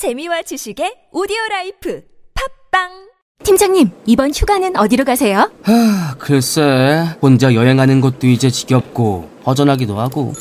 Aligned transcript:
재미와 0.00 0.40
지식의 0.40 1.10
오디오 1.12 1.36
life 1.50 2.00
팟빵 2.70 2.88
팀장님, 3.44 3.90
이번 4.06 4.30
휴가는 4.30 4.74
어디로 4.74 5.04
가세요? 5.04 5.52
하, 5.62 6.14
글쎄, 6.18 7.04
혼자 7.20 7.52
여행하는 7.52 8.00
것도 8.00 8.26
이제 8.26 8.48
지겹고, 8.48 9.28
허전하기도 9.44 10.00
하고. 10.00 10.32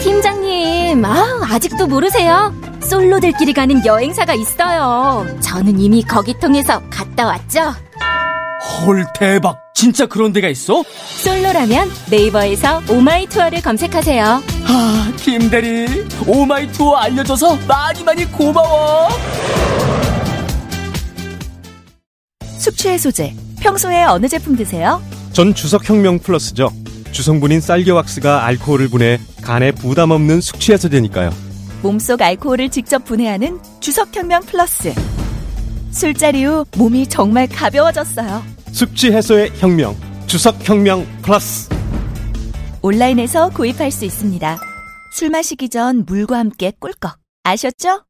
팀장님, 0.00 1.04
아, 1.04 1.40
아직도 1.50 1.88
모르세요? 1.88 2.54
솔로들끼리 2.80 3.52
가는 3.52 3.84
여행사가 3.84 4.34
있어요. 4.34 5.26
저는 5.40 5.80
이미 5.80 6.04
거기 6.04 6.38
통해서 6.38 6.80
갔다 6.88 7.26
왔죠. 7.26 7.74
헐, 8.60 9.06
대박! 9.14 9.58
진짜 9.74 10.06
그런 10.06 10.32
데가 10.32 10.48
있어? 10.48 10.82
솔로라면 11.22 11.88
네이버에서 12.10 12.82
오마이 12.90 13.26
투어를 13.26 13.60
검색하세요. 13.62 14.42
아, 14.64 15.12
김대리, 15.16 15.86
오마이 16.26 16.70
투어 16.72 16.96
알려줘서 16.96 17.56
많이 17.68 18.02
많이 18.02 18.24
고마워! 18.24 19.08
숙취해소제 22.58 23.34
평소에 23.60 24.02
어느 24.04 24.26
제품 24.26 24.56
드세요? 24.56 25.00
전 25.32 25.54
주석혁명 25.54 26.18
플러스죠. 26.18 26.70
주성분인 27.12 27.60
쌀겨 27.60 27.94
왁스가 27.94 28.44
알코올을 28.44 28.88
분해 28.88 29.20
간에 29.42 29.70
부담 29.72 30.10
없는 30.10 30.40
숙취 30.40 30.72
해소제니까요. 30.72 31.30
몸속 31.82 32.20
알코올을 32.20 32.70
직접 32.70 33.04
분해하는 33.04 33.60
주석혁명 33.80 34.42
플러스 34.42 34.92
술자리 35.98 36.44
후 36.44 36.64
몸이 36.76 37.08
정말 37.08 37.48
가벼워졌어요 37.48 38.40
숙취 38.70 39.10
해소의 39.10 39.50
혁명. 39.56 39.96
주석혁명 40.28 41.04
플러스. 41.22 41.68
온라인에서 42.82 43.48
구입할 43.48 43.90
수 43.90 44.04
있습니다 44.04 44.60
술 45.12 45.30
마시기 45.30 45.68
전 45.68 46.04
물과 46.06 46.38
함께 46.38 46.72
꿀꺽 46.78 47.18
아셨죠? 47.42 48.04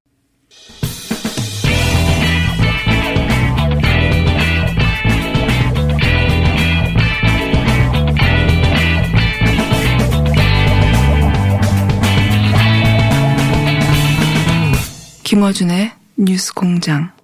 김어준의 15.25 15.93
뉴스 16.19 16.53
공장. 16.53 17.18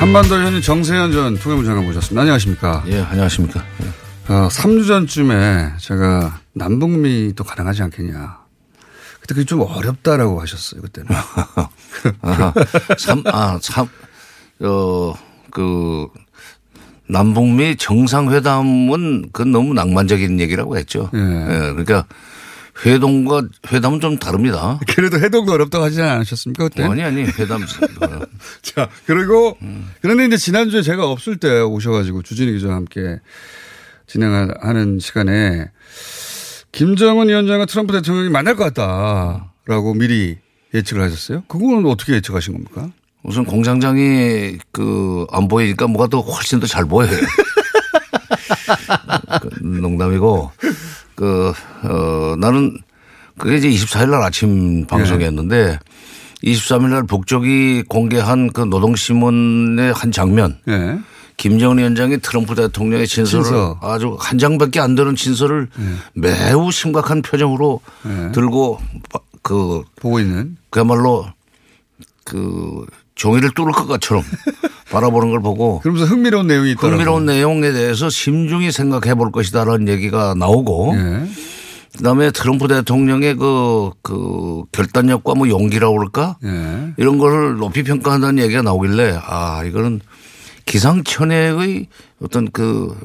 한반도 0.00 0.34
현지 0.36 0.62
정세현 0.62 1.12
전 1.12 1.36
통일부 1.36 1.62
장관 1.62 1.84
모셨습니다. 1.84 2.22
안녕하십니까. 2.22 2.82
예, 2.86 3.00
안녕하십니까. 3.02 3.62
예. 3.82 4.32
어, 4.32 4.48
3주 4.48 4.86
전쯤에 4.86 5.74
제가 5.76 6.40
남북미도 6.54 7.44
가능하지 7.44 7.82
않겠냐. 7.82 8.38
그때 9.20 9.34
그게 9.34 9.44
좀 9.44 9.60
어렵다라고 9.60 10.40
하셨어요, 10.40 10.80
그때는. 10.80 11.10
아하, 12.22 12.54
삼, 12.96 13.22
아, 13.26 13.58
참, 13.60 13.88
어, 14.60 15.12
그, 15.50 16.08
남북미 17.06 17.76
정상회담은 17.76 19.32
그 19.34 19.42
너무 19.42 19.74
낭만적인 19.74 20.40
얘기라고 20.40 20.78
했죠. 20.78 21.10
예. 21.12 21.18
예, 21.18 21.58
그러니까 21.72 22.06
회동과 22.86 23.42
회담은 23.72 24.00
좀 24.00 24.18
다릅니다. 24.18 24.78
그래도 24.88 25.18
해동도 25.18 25.52
어렵다고 25.52 25.84
하지 25.84 26.00
않으셨습니까, 26.02 26.68
그때? 26.68 26.84
아니, 26.84 27.02
아니, 27.02 27.22
회담. 27.24 27.64
자, 28.62 28.88
그리고 29.06 29.56
그런데 30.00 30.26
이제 30.26 30.36
지난주에 30.36 30.82
제가 30.82 31.06
없을 31.08 31.36
때 31.36 31.60
오셔가지고 31.60 32.22
주진희 32.22 32.52
기자와 32.54 32.74
함께 32.76 33.18
진행하는 34.06 34.98
시간에 35.00 35.70
김정은 36.72 37.28
위원장과 37.28 37.66
트럼프 37.66 37.92
대통령이 37.92 38.28
만날 38.30 38.56
것 38.56 38.72
같다라고 38.72 39.94
미리 39.94 40.38
예측을 40.72 41.02
하셨어요. 41.02 41.42
그거는 41.48 41.84
어떻게 41.86 42.14
예측하신 42.14 42.52
겁니까? 42.54 42.90
우선 43.22 43.44
공장장이 43.44 44.56
그 44.72 45.26
안 45.32 45.46
보이니까 45.48 45.86
뭐가 45.86 46.08
더 46.08 46.20
훨씬 46.20 46.58
더 46.60 46.66
잘 46.66 46.84
보여요. 46.86 47.10
그 49.42 49.48
농담이고 49.62 50.50
그, 51.20 51.52
어, 51.82 52.34
나는 52.38 52.78
그게 53.36 53.56
이제 53.56 53.68
24일 53.68 54.08
날 54.08 54.22
아침 54.22 54.86
방송이었는데 54.86 55.78
23일 56.42 56.88
날 56.88 57.02
북쪽이 57.02 57.84
공개한 57.88 58.50
그 58.50 58.62
노동신문의 58.62 59.92
한 59.92 60.12
장면 60.12 60.58
예. 60.68 60.98
김정은 61.36 61.76
위원장이 61.76 62.20
트럼프 62.20 62.54
대통령의 62.54 63.06
진술을 63.06 63.44
진서. 63.44 63.78
아주 63.82 64.16
한 64.18 64.38
장밖에 64.38 64.80
안 64.80 64.94
되는 64.94 65.14
진술을 65.14 65.68
매우 66.14 66.72
심각한 66.72 67.20
표정으로 67.20 67.82
네. 68.02 68.32
들고 68.32 68.78
그 69.42 69.82
보고 69.96 70.20
있는. 70.20 70.56
그야말로 70.70 71.26
그 72.24 72.86
종이를 73.20 73.50
뚫을 73.50 73.72
것 73.72 73.86
것처럼 73.86 74.24
바라보는 74.90 75.30
걸 75.30 75.40
보고 75.40 75.80
그러면서 75.80 76.06
흥미로운 76.06 76.46
내용이 76.46 76.70
있더라고요. 76.72 76.92
흥미로운 76.92 77.26
내용에 77.26 77.70
대해서 77.70 78.08
심중히 78.08 78.72
생각해 78.72 79.14
볼 79.14 79.30
것이다라는 79.30 79.88
얘기가 79.88 80.34
나오고 80.34 80.94
예. 80.96 81.28
그다음에 81.98 82.30
트럼프 82.30 82.66
대통령의 82.66 83.36
그, 83.36 83.90
그 84.02 84.62
결단력과 84.72 85.34
뭐 85.34 85.50
용기라고 85.50 85.98
그럴까 85.98 86.38
예. 86.44 86.94
이런 86.96 87.18
거를 87.18 87.56
높이 87.58 87.82
평가한다는 87.82 88.42
얘기가 88.42 88.62
나오길래 88.62 89.20
아 89.22 89.64
이거는 89.64 90.00
기상천외의 90.64 91.88
어떤 92.22 92.50
그, 92.50 92.96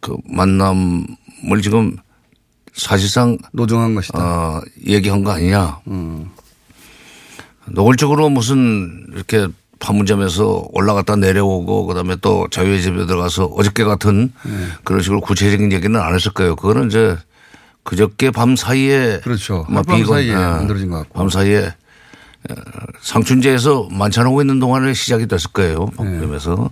그 0.00 0.16
만남을 0.24 1.60
지금 1.62 1.98
사실상 2.72 3.36
노정한 3.52 3.94
것이다. 3.94 4.18
어, 4.18 4.62
얘기한 4.86 5.22
거 5.22 5.32
아니냐. 5.32 5.80
노골적으로 7.70 8.28
무슨 8.28 9.06
이렇게 9.12 9.48
판문점에서 9.78 10.68
올라갔다 10.72 11.16
내려오고 11.16 11.86
그다음에 11.86 12.16
또 12.20 12.46
자유의 12.50 12.82
집에 12.82 13.06
들어가서 13.06 13.46
어저께 13.46 13.84
같은 13.84 14.32
그런 14.84 15.02
식으로 15.02 15.20
구체적인 15.20 15.72
얘기는 15.72 15.98
안 15.98 16.14
했을 16.14 16.32
거예요. 16.32 16.54
그거는 16.56 16.88
이제 16.88 17.16
그저께 17.82 18.30
밤 18.30 18.56
사이에 18.56 19.20
그렇죠. 19.20 19.66
비건, 19.66 20.04
사이에 20.04 20.34
어, 20.34 20.38
만들어진 20.38 20.90
것 20.90 20.98
같고. 20.98 21.18
밤 21.18 21.28
사이에 21.30 21.66
어, 22.50 22.54
상춘제에서 23.00 23.88
만찬하고 23.90 24.42
있는 24.42 24.60
동안에 24.60 24.92
시작이 24.92 25.26
됐을 25.26 25.50
거예요. 25.52 25.86
네. 25.86 25.96
판문점에서 25.96 26.70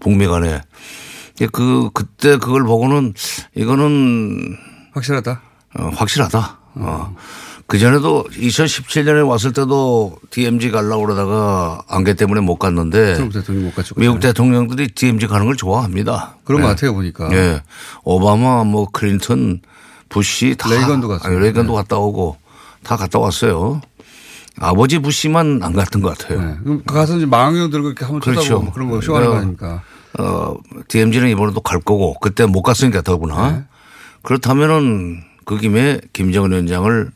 북미 0.00 0.26
간에. 0.26 0.60
그 1.52 1.90
그때 1.92 2.38
그걸 2.38 2.64
보고는 2.64 3.14
이거는 3.54 4.56
확실하다. 4.92 5.40
어, 5.78 5.90
확실하다. 5.94 6.58
어. 6.76 7.16
그전에도 7.66 8.24
2017년에 8.30 9.26
왔을 9.28 9.52
때도 9.52 10.16
DMZ 10.30 10.70
가려고 10.70 11.02
그러다가 11.02 11.82
안개 11.88 12.14
때문에 12.14 12.40
못 12.40 12.56
갔는데 12.58 13.14
트럼프 13.14 13.40
대통령이 13.40 13.66
못 13.66 13.74
갔죠. 13.74 13.94
미국 13.96 14.20
대통령들이 14.20 14.88
DMZ 14.88 15.26
가는 15.26 15.46
걸 15.46 15.56
좋아합니다. 15.56 16.36
그런 16.44 16.60
네. 16.60 16.66
것 16.66 16.70
같아요, 16.70 16.94
보니까. 16.94 17.28
예. 17.32 17.62
오바마, 18.04 18.64
뭐 18.64 18.88
클린턴, 18.92 19.60
부시 20.08 20.54
다. 20.56 20.70
레이건도 20.70 21.08
갔어요. 21.08 21.32
아니, 21.32 21.42
레이건도 21.42 21.72
네. 21.72 21.76
갔다 21.76 21.96
오고 21.98 22.36
다 22.84 22.96
갔다 22.96 23.18
왔어요. 23.18 23.80
아버지 24.58 25.00
부시만 25.00 25.60
안 25.62 25.72
갔던 25.72 26.02
것 26.02 26.16
같아요. 26.16 26.40
네. 26.40 26.56
그럼 26.62 26.82
가서 26.86 27.16
이제 27.16 27.26
망원경 27.26 27.70
들고 27.70 27.88
이렇게 27.88 28.04
한번 28.04 28.20
그렇죠. 28.20 28.42
쳐다보고 28.42 28.72
그런 28.72 28.90
거 28.90 29.00
쇼하는 29.00 29.26
거 29.28 29.32
어, 29.32 29.36
아닙니까? 29.36 29.82
어, 30.18 30.54
DMZ는 30.86 31.28
이번에도 31.30 31.60
갈 31.60 31.80
거고 31.80 32.14
그때 32.20 32.46
못 32.46 32.62
갔으니까 32.62 33.02
더구나. 33.02 33.50
네. 33.50 33.64
그렇다면은 34.22 35.22
그 35.44 35.58
김에 35.58 36.00
김정은 36.12 36.52
위원장을 36.52 37.10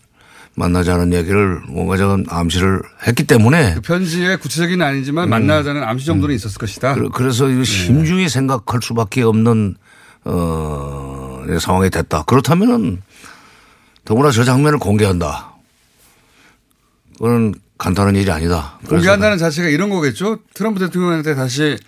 만나자는 0.57 1.13
얘기를 1.13 1.61
뭔가 1.69 1.97
저건 1.97 2.25
암시를 2.29 2.83
했기 3.07 3.25
때문에 3.25 3.75
그 3.75 3.81
편지에 3.81 4.37
구체적인 4.37 4.83
아니지만 4.83 5.29
만나자는 5.31 5.83
암시 5.83 6.07
정도는 6.07 6.35
있었을 6.35 6.59
것이다. 6.59 6.95
그- 6.95 7.09
그래서 7.11 7.49
이거 7.49 7.65
심중히 7.65 8.29
생각할 8.29 8.81
수밖에 8.83 9.23
없는 9.23 9.77
어, 10.25 11.43
상황이 11.61 11.89
됐다. 11.89 12.25
그렇다면은 12.25 13.01
더구나 14.05 14.31
저 14.31 14.45
장면을 14.45 14.79
공개한다. 14.79 15.55
그건 17.17 17.55
간단한 17.79 18.17
일이 18.17 18.31
아니다. 18.31 18.79
공개한다는 18.87 19.39
자체가 19.39 19.69
이런 19.69 19.89
거겠죠. 19.89 20.41
트럼프 20.53 20.81
대통령한테 20.81 21.35
다시 21.35 21.79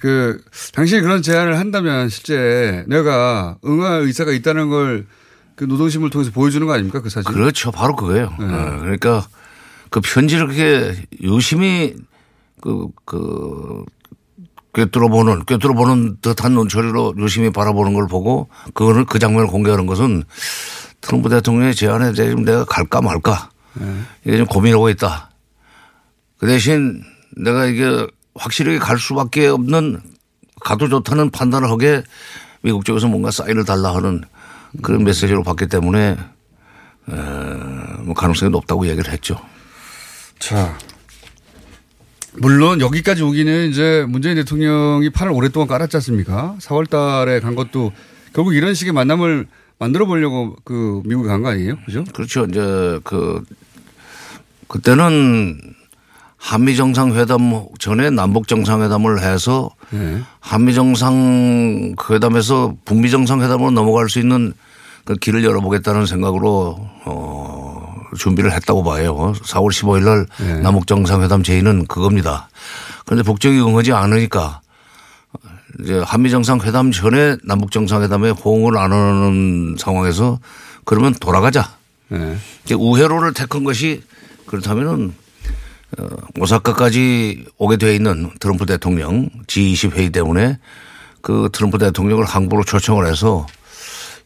그 0.00 0.38
당신이 0.74 1.00
그런 1.00 1.22
제안을 1.22 1.58
한다면 1.58 2.10
실제 2.10 2.84
내가 2.88 3.56
응할 3.64 4.02
의사가 4.02 4.32
있다는 4.32 4.68
걸 4.68 5.06
그 5.56 5.64
노동신문을 5.64 6.10
통해서 6.10 6.30
보여주는 6.30 6.66
거 6.66 6.74
아닙니까 6.74 7.00
그 7.00 7.08
사진? 7.08 7.32
그렇죠. 7.32 7.72
바로 7.72 7.96
그거예요. 7.96 8.32
네. 8.38 8.44
어, 8.44 8.78
그러니까 8.80 9.26
그 9.90 10.00
편지를 10.00 10.46
그렇게 10.46 10.94
유심히 11.22 11.96
그, 12.60 12.88
그, 13.04 13.84
꿰뚫어보는, 14.74 15.46
꿰뚫어보는 15.46 16.18
듯한 16.20 16.52
눈초리로 16.52 17.14
유심히 17.18 17.50
바라보는 17.50 17.94
걸 17.94 18.06
보고 18.06 18.48
그거를 18.74 19.06
그 19.06 19.18
장면을 19.18 19.46
공개하는 19.46 19.86
것은 19.86 20.22
트럼프 21.00 21.30
대통령의 21.30 21.74
제안에 21.74 22.12
대해 22.12 22.30
좀 22.30 22.44
내가 22.44 22.64
갈까 22.64 23.00
말까 23.00 23.50
이게 24.24 24.36
좀 24.36 24.46
고민하고 24.46 24.90
있다. 24.90 25.30
그 26.38 26.46
대신 26.46 27.02
내가 27.36 27.64
이게 27.64 28.06
확실하게 28.34 28.78
갈 28.78 28.98
수밖에 28.98 29.46
없는 29.46 30.00
가도 30.60 30.88
좋다는 30.88 31.30
판단을 31.30 31.70
하게 31.70 32.02
미국 32.60 32.84
쪽에서 32.84 33.06
뭔가 33.08 33.30
사인을 33.30 33.64
달라 33.64 33.94
하는 33.94 34.22
그런 34.82 35.04
메시지로 35.04 35.42
봤기 35.42 35.68
때문에 35.68 36.16
에, 37.08 37.14
뭐 38.02 38.14
가능성이 38.14 38.50
높다고 38.50 38.86
얘기를 38.88 39.10
했죠. 39.12 39.36
자. 40.38 40.76
물론 42.38 42.80
여기까지 42.82 43.22
오기는 43.22 43.70
이제 43.70 44.04
문재인 44.08 44.34
대통령이 44.36 45.08
판을 45.10 45.32
오랫동안 45.32 45.66
깔았지 45.68 45.96
않습니까? 45.96 46.54
4월 46.60 46.88
달에 46.90 47.40
간 47.40 47.54
것도 47.54 47.92
결국 48.34 48.54
이런 48.54 48.74
식의 48.74 48.92
만남을 48.92 49.46
만들어 49.78 50.04
보려고 50.06 50.54
그 50.64 51.00
미국에 51.06 51.28
간 51.28 51.42
거 51.42 51.48
아니에요? 51.50 51.76
그죠? 51.86 52.04
그렇죠. 52.14 52.44
이제 52.44 53.00
그 53.04 53.42
그때는 54.68 55.58
한미 56.36 56.76
정상회담 56.76 57.68
전에 57.78 58.10
남북 58.10 58.48
정상회담을 58.48 59.22
해서 59.22 59.70
네. 59.90 60.20
한미 60.40 60.74
정상회담에서 60.74 62.74
북미 62.84 63.08
정상회담으로 63.10 63.70
넘어갈 63.70 64.10
수 64.10 64.18
있는 64.18 64.52
그 65.06 65.14
길을 65.14 65.44
열어보겠다는 65.44 66.04
생각으로 66.04 66.76
어 67.04 67.94
준비를 68.18 68.52
했다고 68.52 68.82
봐요. 68.82 69.32
4월 69.36 69.70
15일 69.70 70.04
날 70.04 70.26
네. 70.40 70.60
남북 70.60 70.86
정상회담 70.86 71.42
제의는 71.42 71.86
그겁니다. 71.86 72.48
그런데 73.04 73.22
북쪽이 73.22 73.58
응하지 73.60 73.92
않으니까 73.92 74.60
이제 75.80 76.02
한미 76.04 76.30
정상회담 76.30 76.90
전에 76.90 77.36
남북 77.44 77.70
정상회담에 77.70 78.30
호응을 78.30 78.76
안 78.76 78.92
하는 78.92 79.76
상황에서 79.78 80.40
그러면 80.84 81.14
돌아가자. 81.14 81.70
네. 82.08 82.36
우회로를 82.74 83.32
택한 83.32 83.62
것이 83.62 84.02
그렇다면은 84.46 85.14
어, 85.98 86.06
오사카까지 86.40 87.44
오게 87.58 87.76
돼 87.76 87.94
있는 87.94 88.30
트럼프 88.40 88.66
대통령 88.66 89.30
G20 89.46 89.92
회의 89.92 90.10
때문에 90.10 90.58
그 91.20 91.48
트럼프 91.52 91.78
대통령을 91.78 92.24
항구로 92.24 92.64
초청을 92.64 93.06
해서 93.06 93.46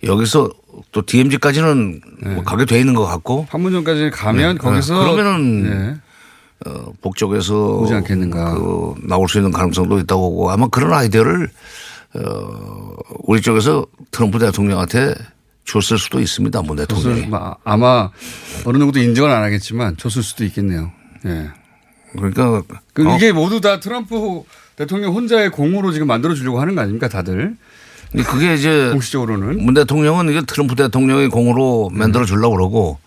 여기서 0.05 0.50
또 0.93 1.02
DMZ까지는 1.05 2.00
뭐 2.35 2.43
가게 2.44 2.64
돼 2.64 2.79
있는 2.81 2.94
것 2.94 3.05
같고 3.06 3.47
판문점까지 3.47 4.11
가면 4.11 4.55
네. 4.55 4.58
거기서 4.58 4.99
그러면은 4.99 5.62
네. 5.62 5.97
어, 6.67 6.93
북쪽에서 7.02 7.79
오지 7.79 7.94
않겠는가. 7.94 8.55
그 8.55 8.94
나올 9.02 9.29
수 9.29 9.38
있는 9.38 9.50
가능성도 9.50 9.99
있다고 10.00 10.31
보고 10.31 10.50
아마 10.50 10.69
그런 10.69 10.93
아이디어를 10.93 11.49
어, 12.14 12.97
우리 13.25 13.41
쪽에서 13.41 13.87
트럼프 14.11 14.38
대통령한테 14.38 15.14
줬을 15.64 15.99
수도 15.99 16.20
있습니다. 16.20 16.62
문 16.62 16.76
대통령이. 16.76 17.17
줬을 17.17 17.29
마- 17.29 17.55
아마 17.64 18.11
어느 18.64 18.79
정도 18.79 18.99
인정은 18.99 19.31
안 19.31 19.43
하겠지만 19.43 19.96
줬을 19.96 20.23
수도 20.23 20.44
있겠네요. 20.44 20.91
예. 21.26 21.50
그러니까 22.12 22.62
그 22.93 23.08
어, 23.08 23.17
이게 23.17 23.32
모두 23.32 23.61
다 23.61 23.79
트럼프 23.79 24.43
대통령 24.76 25.14
혼자의 25.14 25.50
공으로 25.50 25.93
지금 25.93 26.06
만들어 26.08 26.35
주려고 26.35 26.61
하는 26.61 26.75
거 26.75 26.81
아닙니까 26.81 27.08
다들 27.08 27.56
그게 28.12 28.55
이제 28.55 28.91
공식적으로는 28.91 29.65
문 29.65 29.75
대통령은 29.75 30.29
이게 30.31 30.43
트럼프 30.43 30.75
대통령의 30.75 31.29
공으로 31.29 31.91
만들어 31.93 32.25
주려고 32.25 32.57
그러고 32.57 32.99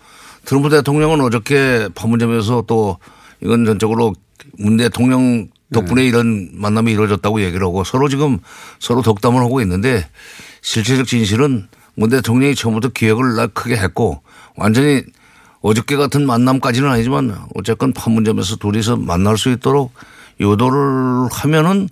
트럼프 0.44 0.70
대통령은 0.70 1.20
어저께 1.20 1.88
판문점에서 1.94 2.64
또 2.66 2.98
이건 3.42 3.64
전적으로 3.64 4.14
문 4.58 4.76
대통령 4.76 5.48
덕분에 5.72 6.02
네. 6.02 6.08
이런 6.08 6.50
만남이 6.52 6.92
이루어졌다고 6.92 7.42
얘기를 7.42 7.66
하고 7.66 7.84
서로 7.84 8.08
지금 8.08 8.38
서로 8.78 9.02
덕담을 9.02 9.40
하고 9.40 9.60
있는데 9.60 10.06
실체적 10.62 11.06
진실은 11.06 11.68
문 11.94 12.10
대통령이 12.10 12.54
처음부터 12.54 12.90
기획을 12.90 13.36
나 13.36 13.46
크게 13.46 13.76
했고 13.76 14.22
완전히 14.56 15.02
어저께 15.60 15.96
같은 15.96 16.26
만남까지는 16.26 16.88
아니지만 16.88 17.36
어쨌건 17.54 17.92
판문점에서 17.92 18.56
둘이서 18.56 18.96
만날 18.96 19.38
수 19.38 19.50
있도록 19.50 19.92
유도를 20.40 21.28
하면은 21.30 21.88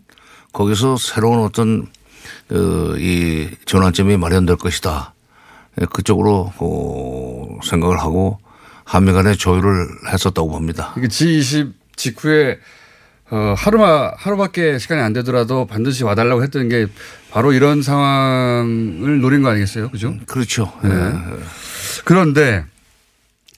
거기서 0.53 0.97
새로운 0.99 1.39
어떤 1.41 1.83
그 1.83 1.91
이 2.99 3.49
전환점이 3.65 4.17
마련될 4.17 4.57
것이다. 4.57 5.15
예, 5.81 5.87
그쪽으로 5.87 6.53
어, 6.59 7.59
생각을 7.65 7.99
하고 7.99 8.39
한미 8.85 9.13
간에 9.13 9.35
조율을 9.35 9.87
했었다고 10.13 10.51
봅니다. 10.51 10.95
이게 10.99 11.09
G20 11.09 11.73
직후에 11.97 12.59
어, 13.31 13.55
하루마 13.57 14.13
하루밖에 14.17 14.79
시간이 14.79 15.01
안 15.01 15.15
되더라도 15.15 15.67
반드시 15.67 16.05
와달라고 16.05 16.43
했던 16.43 16.69
게 16.69 16.87
바로 17.31 17.55
이런 17.55 17.81
상황을 17.81 19.21
노린 19.21 19.43
거 19.43 19.49
아니겠어요, 19.49 19.91
그죠? 19.91 20.15
그렇죠. 20.27 20.71
네. 20.83 20.91
예. 20.91 21.13
그런데 22.05 22.65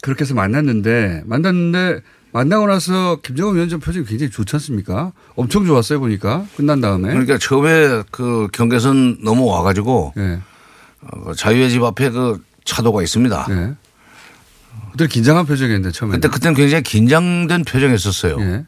그렇게 0.00 0.22
해서 0.22 0.34
만났는데 0.34 1.22
만났는데 1.26 2.02
만나고 2.34 2.66
나서 2.66 3.18
김정은 3.22 3.54
위원장 3.54 3.78
표정이 3.78 4.04
굉장히 4.06 4.28
좋지 4.28 4.56
않습니까? 4.56 5.12
엄청 5.36 5.64
좋았어요 5.66 6.00
보니까 6.00 6.44
끝난 6.56 6.80
다음에. 6.80 7.08
그러니까 7.10 7.38
처음에 7.38 8.02
그 8.10 8.48
경계선 8.52 9.18
넘어와 9.22 9.62
가지고 9.62 10.12
예. 10.16 10.40
어, 11.00 11.32
자유의 11.34 11.70
집 11.70 11.84
앞에 11.84 12.10
그 12.10 12.42
차도가 12.64 13.02
있습니다. 13.04 13.46
예. 13.50 13.74
그때 14.90 15.06
긴장한 15.06 15.46
표정이었는데 15.46 15.92
처음에. 15.92 16.16
그때 16.16 16.26
그때는 16.28 16.56
굉장히 16.56 16.82
긴장된 16.82 17.64
표정이었었어요. 17.64 18.36
예. 18.40 18.66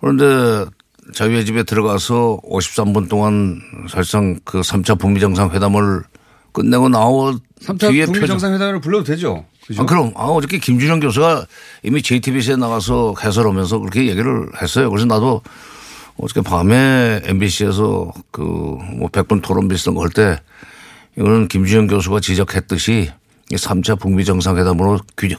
그런데 0.00 0.70
자유의 1.14 1.44
집에 1.44 1.64
들어가서 1.64 2.42
53분 2.44 3.08
동안 3.08 3.60
사실상 3.90 4.38
그 4.44 4.60
3차 4.60 5.00
북미 5.00 5.18
정상회담을 5.18 6.04
끝내고 6.52 6.88
나온 6.90 7.40
3차 7.60 7.90
뒤에 7.90 8.06
북미. 8.06 8.24
정상회담을 8.28 8.80
불러도 8.80 9.02
되죠. 9.02 9.46
그죠? 9.66 9.82
아, 9.82 9.86
그럼 9.86 10.12
아, 10.16 10.24
어저께 10.24 10.58
김준영 10.58 11.00
교수가 11.00 11.46
이미 11.82 12.02
JTBC에 12.02 12.56
나가서 12.56 13.14
해설하면서 13.22 13.78
그렇게 13.78 14.08
얘기를 14.08 14.48
했어요. 14.60 14.90
그래서 14.90 15.06
나도 15.06 15.42
어저께 16.18 16.42
밤에 16.42 17.20
MBC에서 17.24 18.12
그뭐 18.32 19.08
100분 19.12 19.42
토론 19.42 19.68
비슷한 19.68 19.94
거 19.94 20.02
할 20.02 20.10
때 20.10 20.38
이거는 21.18 21.48
김준영 21.48 21.86
교수가 21.88 22.20
지적했듯이 22.20 23.10
이 23.50 23.54
3차 23.54 23.98
북미 24.00 24.24
정상회담으로 24.24 24.98
규정, 25.16 25.38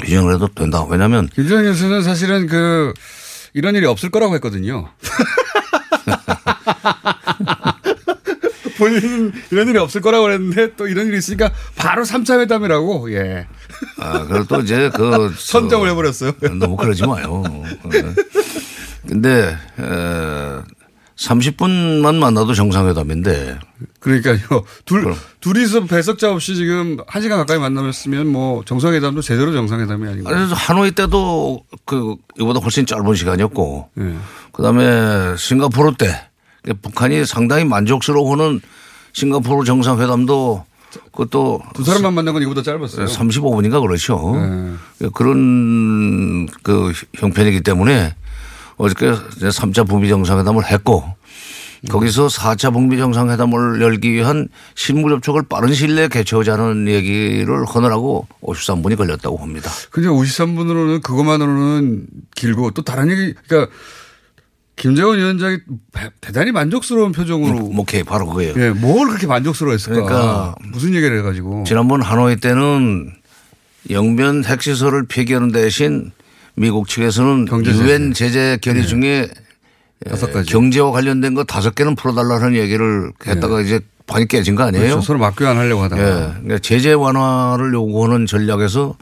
규정을 0.00 0.34
해도 0.34 0.48
된다. 0.48 0.84
왜냐하면 0.88 1.28
김정은 1.34 1.64
교수는 1.64 2.02
사실은 2.02 2.46
그 2.46 2.92
이런 3.54 3.74
일이 3.74 3.86
없을 3.86 4.10
거라고 4.10 4.34
했거든요. 4.34 4.88
본인은 8.78 9.32
이런 9.50 9.68
일이 9.68 9.78
없을 9.78 10.00
거라고 10.00 10.24
그랬는데 10.24 10.74
또 10.76 10.86
이런 10.88 11.06
일이 11.06 11.18
있으니까 11.18 11.52
바로 11.76 12.02
3차 12.04 12.40
회담이라고 12.40 13.12
예. 13.12 13.46
아, 13.98 14.24
그리고 14.26 14.44
또 14.46 14.60
이제 14.60 14.90
그 14.94 15.32
선정을 15.38 15.88
해버렸어요. 15.90 16.32
너무 16.58 16.76
그러지 16.76 17.06
마요. 17.06 17.42
예. 17.94 18.04
근데 19.06 19.56
에, 19.78 20.74
30분만 21.16 22.16
만나도 22.16 22.54
정상회담인데 22.54 23.58
그러니까요. 24.00 24.38
둘, 24.84 25.14
둘이서 25.40 25.84
배석자 25.84 26.32
없이 26.32 26.56
지금 26.56 26.96
한 27.06 27.22
시간 27.22 27.38
가까이 27.38 27.58
만나면 27.58 27.92
뭐 28.26 28.64
정상회담도 28.64 29.22
제대로 29.22 29.52
정상회담이 29.52 30.08
아니고. 30.08 30.28
그래서 30.28 30.54
하노이 30.54 30.90
때도 30.92 31.64
그 31.84 32.16
이보다 32.38 32.60
훨씬 32.60 32.84
짧은 32.86 33.14
시간이었고 33.14 33.90
예. 34.00 34.14
그다음에 34.52 35.36
싱가포르 35.36 35.94
때 35.96 36.28
북한이 36.82 37.26
상당히 37.26 37.64
만족스러워하는 37.64 38.60
싱가포르 39.12 39.64
정상회담도 39.64 40.64
그것도 41.12 41.62
두 41.74 41.84
사람만 41.84 42.14
만난 42.14 42.34
건 42.34 42.42
이거보다 42.42 42.62
짧았어요. 42.62 43.06
35분인가 43.06 43.80
그렇죠. 43.80 44.34
네. 44.98 45.08
그런 45.12 46.46
그 46.62 46.92
형편이기 47.14 47.62
때문에 47.62 48.14
어저께 48.76 49.14
이제 49.36 49.48
3차 49.48 49.88
북미 49.88 50.08
정상회담을 50.08 50.64
했고 50.66 51.04
거기서 51.90 52.28
4차 52.28 52.72
북미 52.72 52.96
정상회담을 52.96 53.82
열기 53.82 54.12
위한 54.12 54.48
실무 54.74 55.10
접촉을 55.10 55.42
빠른 55.42 55.74
시일 55.74 55.96
내에 55.96 56.08
개최하자는 56.08 56.88
얘기를 56.88 57.64
하느라고 57.66 58.26
53분이 58.42 58.96
걸렸다고 58.96 59.36
봅니다. 59.36 59.70
근데 59.90 60.08
53분으로는 60.08 61.02
그것만으로는 61.02 62.06
길고 62.34 62.70
또 62.70 62.82
다른 62.82 63.10
얘기, 63.10 63.34
그러니까 63.46 63.70
김정은 64.76 65.18
위원장이 65.18 65.58
배- 65.92 66.10
대단히 66.20 66.50
만족스러운 66.52 67.12
표정으로. 67.12 67.70
오케이 67.76 68.02
바로 68.02 68.26
그거예요. 68.26 68.54
예, 68.56 68.70
뭘 68.70 69.08
그렇게 69.08 69.26
만족스러워 69.26 69.72
했을까. 69.72 70.02
그러니까 70.02 70.54
무슨 70.72 70.94
얘기를 70.94 71.18
해가지고. 71.18 71.64
지난번 71.64 72.02
하노이 72.02 72.36
때는 72.36 73.12
영변 73.90 74.44
핵시설을 74.44 75.06
폐기하는 75.06 75.52
대신 75.52 76.10
미국 76.56 76.88
측에서는. 76.88 77.44
네. 77.46 77.78
유엔 77.78 78.12
제재 78.12 78.58
결의 78.62 78.86
중에 78.86 79.28
다섯 80.08 80.32
가지. 80.32 80.50
경제와 80.50 80.90
관련된 80.90 81.34
거 81.34 81.44
다섯 81.44 81.74
개는 81.74 81.94
풀어달라는 81.94 82.54
얘기를 82.56 83.12
했다가 83.26 83.60
이제 83.60 83.80
판이 84.06 84.26
깨진 84.28 84.54
거 84.54 84.64
아니에요? 84.64 84.82
네. 84.82 84.88
그렇죠. 84.90 85.06
서로 85.06 85.18
맞교환 85.20 85.56
하려고 85.56 85.82
하다가. 85.82 86.02
예. 86.02 86.32
그러니까 86.42 86.58
제재 86.58 86.92
완화를 86.92 87.72
요구하는 87.72 88.26
전략에서 88.26 88.96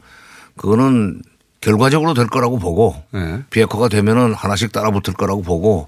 그거는 0.55 1.21
결과적으로 1.63 2.13
될 2.13 2.27
거라고 2.27 2.59
보고 2.59 3.01
예. 3.15 3.41
비핵화가 3.49 3.87
되면은 3.87 4.33
하나씩 4.33 4.73
따라붙을 4.73 5.13
거라고 5.13 5.41
보고 5.41 5.87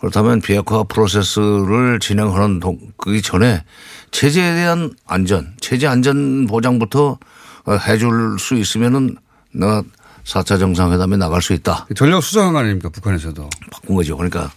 그렇다면 0.00 0.40
비핵화 0.40 0.82
프로세스를 0.84 2.00
진행하는 2.00 2.60
동, 2.60 2.78
그 2.96 3.20
전에 3.20 3.62
체제에 4.10 4.54
대한 4.54 4.90
안전, 5.06 5.52
체제 5.60 5.86
안전 5.86 6.46
보장부터 6.46 7.18
어, 7.66 7.72
해줄 7.72 8.38
수 8.40 8.54
있으면은 8.54 9.16
내가 9.52 9.82
4차 10.24 10.58
정상회담에 10.58 11.18
나갈 11.18 11.42
수 11.42 11.52
있다. 11.52 11.86
전략 11.94 12.22
수정한 12.22 12.54
거 12.54 12.60
아닙니까 12.60 12.88
북한에서도. 12.88 13.50
바꾼 13.70 13.96
거죠. 13.96 14.16
그러니까 14.16 14.50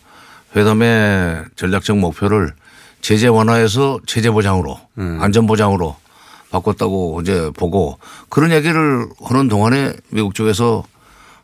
회담의 0.55 1.43
전략적 1.57 1.97
목표를 1.97 2.53
제재 3.01 3.27
완화에서 3.27 3.99
체제 4.07 4.31
보장으로 4.31 4.79
음. 4.99 5.19
안전 5.21 5.45
보장으로 5.47 5.97
바꿨다고 6.55 7.19
이제 7.21 7.51
보고 7.57 7.97
그런 8.29 8.51
얘기를 8.51 9.07
하는 9.23 9.47
동안에 9.49 9.93
미국 10.09 10.33
쪽에서 10.35 10.83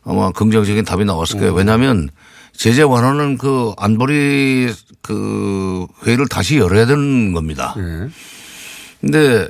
아마 0.04 0.30
긍정적인 0.32 0.84
답이 0.84 1.04
나왔을 1.04 1.36
음. 1.36 1.40
거예요. 1.40 1.54
왜냐하면 1.54 2.08
제재 2.54 2.82
완화는 2.82 3.38
그 3.38 3.72
안보리 3.76 4.72
그 5.02 5.86
회의를 6.06 6.28
다시 6.28 6.58
열어야 6.58 6.86
되는 6.86 7.32
겁니다. 7.32 7.74
예. 7.78 8.08
근데 9.00 9.42
에, 9.42 9.48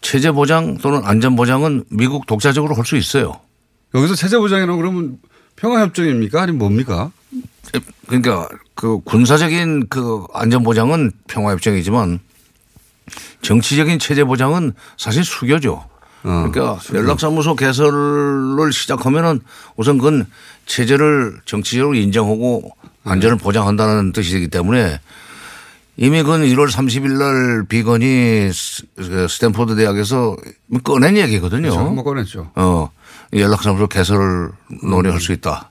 체제 0.00 0.30
보장 0.30 0.76
또는 0.78 1.00
안전 1.04 1.34
보장은 1.34 1.84
미국 1.90 2.26
독자적으로 2.26 2.74
할 2.74 2.84
수 2.84 2.96
있어요. 2.96 3.40
여기서 3.94 4.14
체제 4.14 4.36
보장이라고 4.38 4.76
그러면 4.76 5.18
평화 5.56 5.80
협정입니까? 5.80 6.42
아니면 6.42 6.58
뭡니까? 6.58 7.10
그러니까 8.06 8.48
그 8.74 9.00
군사적인 9.00 9.86
그 9.88 10.24
안전 10.34 10.62
보장은 10.62 11.12
평화 11.26 11.52
협정이지만 11.52 12.20
정치적인 13.42 13.98
체제 13.98 14.24
보장은 14.24 14.72
사실 14.96 15.24
수교죠. 15.24 15.72
어, 16.26 16.48
그러니까 16.50 16.78
연락사무소 16.94 17.54
개설을 17.54 18.72
시작하면은 18.72 19.40
우선 19.76 19.98
그건 19.98 20.26
체제를 20.66 21.40
정치적으로 21.44 21.94
인정하고 21.94 22.70
안전을 23.04 23.36
보장한다는 23.36 24.12
뜻이기 24.12 24.48
때문에 24.48 25.00
이미 25.96 26.22
그건 26.22 26.40
1월 26.42 26.70
30일 26.70 27.18
날 27.18 27.66
비건이 27.68 28.50
스- 28.52 28.84
그 28.96 29.28
스탠포드 29.28 29.76
대학에서 29.76 30.36
꺼낸 30.82 31.16
얘기거든요. 31.18 31.62
그렇죠. 31.70 31.78
한번 31.86 32.04
꺼냈죠. 32.04 32.50
어, 32.54 32.90
연락사무소 33.34 33.86
개설을 33.88 34.50
논의할 34.82 35.20
수 35.20 35.32
있다. 35.32 35.70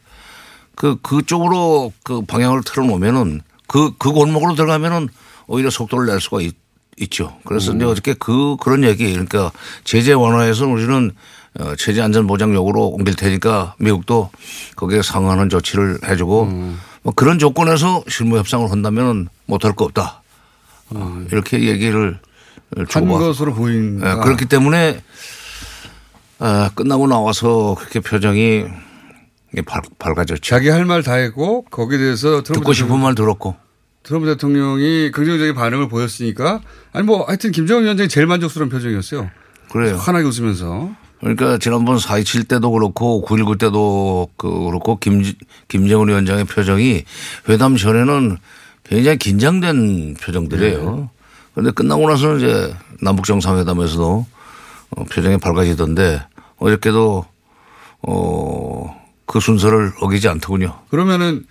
그, 0.76 0.98
그쪽으로 1.02 1.92
그 2.04 2.22
방향을 2.22 2.62
틀어놓으면은 2.64 3.42
그, 3.68 3.92
그 3.98 4.12
골목으로 4.12 4.54
들어가면은 4.56 5.10
오히려 5.48 5.70
속도를 5.70 6.06
낼 6.08 6.22
수가 6.22 6.42
있, 6.42 6.56
있죠. 6.98 7.36
그래서 7.46 7.74
이제 7.74 7.86
어저께 7.86 8.16
그, 8.20 8.56
그런 8.60 8.84
얘기 8.84 9.12
그러니까 9.12 9.52
제재 9.84 10.14
완화해서 10.14 10.68
우리는 10.68 11.12
어, 11.60 11.76
체제 11.76 12.02
안전 12.02 12.26
보장 12.28 12.54
역으로 12.56 12.88
옮길 12.88 13.16
테니까 13.16 13.76
미국도 13.80 14.30
거기에 14.76 15.02
상응하는 15.02 15.50
조치를 15.50 16.00
해주고 16.06 16.46
뭐 17.04 17.14
그런 17.16 17.38
조건에서 17.40 18.04
실무 18.08 18.38
협상을 18.38 18.70
한다면 18.72 19.28
못할 19.46 19.74
거 19.76 19.86
없다. 19.86 20.22
어, 20.92 21.26
이렇게 21.32 21.64
얘기를 21.64 22.20
한 22.76 23.08
것으로 23.08 23.54
보인다. 23.54 24.12
예, 24.12 24.16
그렇기 24.24 24.46
때문에 24.46 25.02
아, 26.40 26.70
끝나고 26.76 27.08
나와서 27.08 27.76
그렇게 27.78 28.00
표정이 28.00 28.66
밝, 29.66 29.84
밝아졌죠. 30.00 30.42
자기 30.42 30.70
할 30.70 30.86
말 30.86 31.04
다 31.04 31.14
했고 31.14 31.64
거기에 31.66 31.98
대해서 32.00 32.42
듣고 32.44 32.74
싶은 32.74 33.00
말 33.00 33.14
들었고. 33.16 33.56
트럼프 34.04 34.28
대통령이 34.28 35.12
긍정적인 35.12 35.56
반응을 35.56 35.88
보였으니까 35.88 36.62
아니 36.92 37.06
뭐 37.06 37.24
하여튼 37.26 37.52
김정은 37.52 37.84
위원장이 37.84 38.10
제일 38.10 38.28
만족스러운 38.28 38.70
표정이었어요. 38.70 39.30
그래요. 39.72 39.96
환하게 39.96 40.26
웃으면서 40.28 40.94
그러니까 41.22 41.58
지난번 41.58 41.98
4.27 41.98 42.50
때도 42.50 42.70
그렇고 42.72 43.24
9.19 43.26 43.58
때도 43.58 44.28
그 44.36 44.50
그렇고 44.66 44.98
김, 44.98 45.24
김정은 45.70 46.10
위원장의 46.10 46.44
표정이 46.46 47.06
회담 47.48 47.78
전에는 47.78 48.38
굉장히 48.84 49.18
긴장된 49.18 50.16
표정들이에요. 50.22 51.10
그런데 51.54 51.72
끝나고 51.72 52.10
나서는 52.10 52.38
이제 52.38 52.76
남북 53.02 53.26
정상회담에서도 53.26 54.26
어, 54.92 55.04
표정이 55.06 55.38
밝아지던데 55.38 56.22
어저께도 56.58 57.26
어, 58.02 59.02
그 59.26 59.40
순서를 59.40 59.94
어기지 60.02 60.28
않더군요. 60.28 60.78
그러면은 60.90 61.46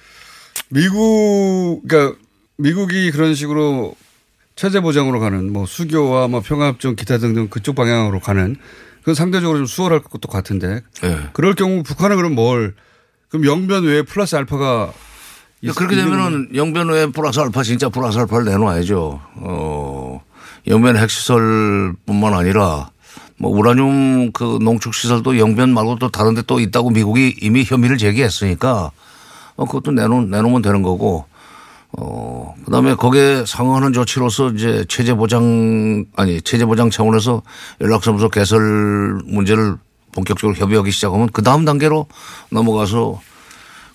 미국 0.69 1.83
그러니까 1.89 2.19
미국이 2.63 3.11
그런 3.11 3.35
식으로 3.35 3.95
체제 4.55 4.81
보장으로 4.81 5.19
가는 5.21 5.53
뭐 5.53 5.67
수교와 5.67 6.29
뭐 6.29 6.41
평화협정 6.41 6.95
기타 6.97 7.19
등등 7.19 7.49
그쪽 7.49 7.75
방향으로 7.75 8.21
가는 8.21 8.57
그건 9.01 9.15
상대적으로 9.15 9.59
좀 9.59 9.67
수월할 9.67 10.01
것도 10.01 10.29
같은데 10.29 10.81
예. 11.03 11.19
그럴 11.33 11.55
경우 11.55 11.83
북한은 11.83 12.17
그럼 12.17 12.35
뭘 12.35 12.75
그럼 13.29 13.47
영변 13.47 13.85
외에 13.85 14.03
플러스 14.03 14.37
알파가 14.37 14.93
있- 15.63 15.75
그렇게 15.75 15.97
되면은 15.97 16.51
영변 16.55 16.89
외에 16.91 17.07
플러스 17.07 17.41
알파 17.41 17.63
진짜 17.63 17.89
플러스 17.89 18.19
알파를 18.19 18.45
내놓아야죠. 18.45 19.21
어, 19.37 20.23
영변 20.69 20.97
핵시설뿐만 20.97 22.35
아니라 22.35 22.91
뭐 23.39 23.51
우라늄 23.51 24.31
그 24.33 24.59
농축 24.63 24.95
시설도 24.95 25.39
영변 25.39 25.73
말고 25.75 25.99
또 25.99 26.11
다른 26.11 26.35
데 26.35 26.43
또 26.43 26.61
있다고 26.61 26.91
미국이 26.91 27.35
이미 27.41 27.65
혐의를 27.65 27.99
제기했으니까 27.99 28.93
어, 29.57 29.65
그것도 29.65 29.91
내놓, 29.93 30.29
내놓으면 30.29 30.63
되는 30.63 30.83
거고 30.83 31.25
어, 31.99 32.55
그 32.65 32.71
다음에 32.71 32.95
거기에 32.95 33.45
상응하는 33.47 33.93
조치로서 33.93 34.51
이제 34.51 34.85
체제 34.89 35.15
보장, 35.15 36.07
아니, 36.17 36.41
체제 36.41 36.65
보장 36.65 36.91
차원에서 36.91 37.43
연락사무소 37.81 38.31
개설 38.31 39.21
문제를 39.27 39.77
본격적으로 40.13 40.57
협의하기 40.57 40.91
시작하면 40.91 41.29
그 41.33 41.43
다음 41.43 41.65
단계로 41.65 42.07
넘어가서 42.51 43.21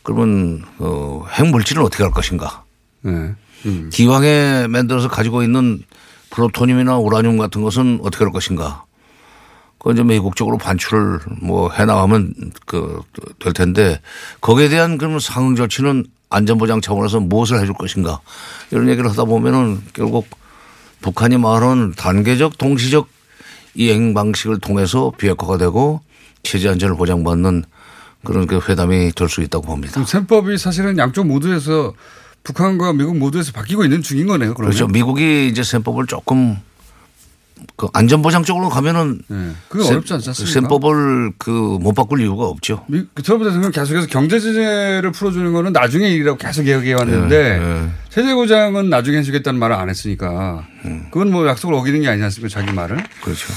그러면 0.04 0.64
어, 0.78 1.26
핵물질은 1.32 1.84
어떻게 1.84 2.04
할 2.04 2.12
것인가. 2.12 2.64
네. 3.02 3.34
음. 3.66 3.90
기왕에 3.92 4.68
만들어서 4.68 5.08
가지고 5.08 5.42
있는 5.44 5.84
플루토늄이나 6.30 6.98
우라늄 6.98 7.38
같은 7.38 7.62
것은 7.64 8.00
어떻게 8.04 8.24
할 8.24 8.32
것인가. 8.32 8.84
그건 9.80 9.94
이제 9.96 10.04
미국적으로 10.04 10.58
반출을 10.58 11.20
뭐 11.42 11.72
해나가면 11.72 12.34
그 12.66 13.02
될 13.40 13.54
텐데 13.54 14.02
거기에 14.42 14.70
대한 14.70 14.98
그러면 14.98 15.20
상응 15.20 15.56
조치는 15.56 16.06
안전보장 16.30 16.82
차원에서 16.82 17.20
무엇을 17.22 17.60
해줄 17.62 17.74
것인가 17.74 18.20
이런 18.72 18.90
얘기를 18.90 19.10
하다 19.10 19.26
보면은 19.26 19.82
결국 19.94 20.28
북한이 21.02 21.38
말하는 21.38 21.94
단계적 21.96 22.58
동시적 22.58 23.08
이행 23.76 24.14
방식을 24.14 24.60
통해서 24.60 25.12
비핵화가 25.18 25.58
되고 25.58 26.02
체제 26.44 26.68
안전을 26.70 26.96
보장받는 26.98 27.64
그런 28.24 28.48
그 28.48 28.60
회담이 28.68 29.12
될 29.14 29.30
수 29.30 29.42
있다고 29.42 29.66
봅니다. 29.68 30.04
셈법이 30.04 30.58
사실은 30.58 30.98
양쪽 30.98 31.28
모두에서 31.28 31.94
북한과 32.44 32.94
미국 32.94 33.18
모두에서 33.18 33.52
바뀌고 33.52 33.84
있는 33.84 34.02
중인 34.02 34.28
거네요. 34.28 34.54
그러면. 34.54 34.72
그렇죠. 34.76 34.88
미국이 34.92 35.48
이제 35.48 35.64
셈법을 35.64 36.08
조금 36.08 36.58
그 37.76 37.88
안전보장 37.94 38.44
쪽으로 38.44 38.70
가면은 38.70 39.22
네. 39.28 39.52
그게 39.70 39.84
셈- 39.84 39.94
어렵지 39.94 40.14
않지 40.14 40.30
않습니까? 40.30 40.54
셈법을 40.54 41.34
그 41.38 41.52
못 41.80 41.94
바꿀 41.94 42.22
이유가 42.22 42.46
없죠. 42.46 42.84
미, 42.88 43.04
그 43.14 43.22
트럼프 43.24 43.46
대통령 43.46 43.72
계속해서 43.72 44.08
경제 44.08 44.40
제재를 44.40 45.12
풀어주는 45.12 45.52
거는 45.54 45.74
나중에 45.74 46.10
일이라고 46.10 46.38
계속 46.38 46.66
이야기해 46.68 46.94
왔는데 46.94 47.60
네, 47.60 47.60
네. 47.60 47.90
세제 48.10 48.34
보장은 48.34 48.90
나중에 48.90 49.18
해주겠다는 49.20 49.60
말을 49.60 49.76
안 49.76 49.90
했으니까 49.90 50.66
음. 50.86 51.08
그건 51.12 51.32
뭐 51.32 51.48
약속을 51.48 51.76
어기는 51.76 52.02
게 52.02 52.08
아니지 52.08 52.24
않습니까 52.24 52.60
자기 52.60 52.74
말을. 52.74 52.98
그렇죠. 53.22 53.48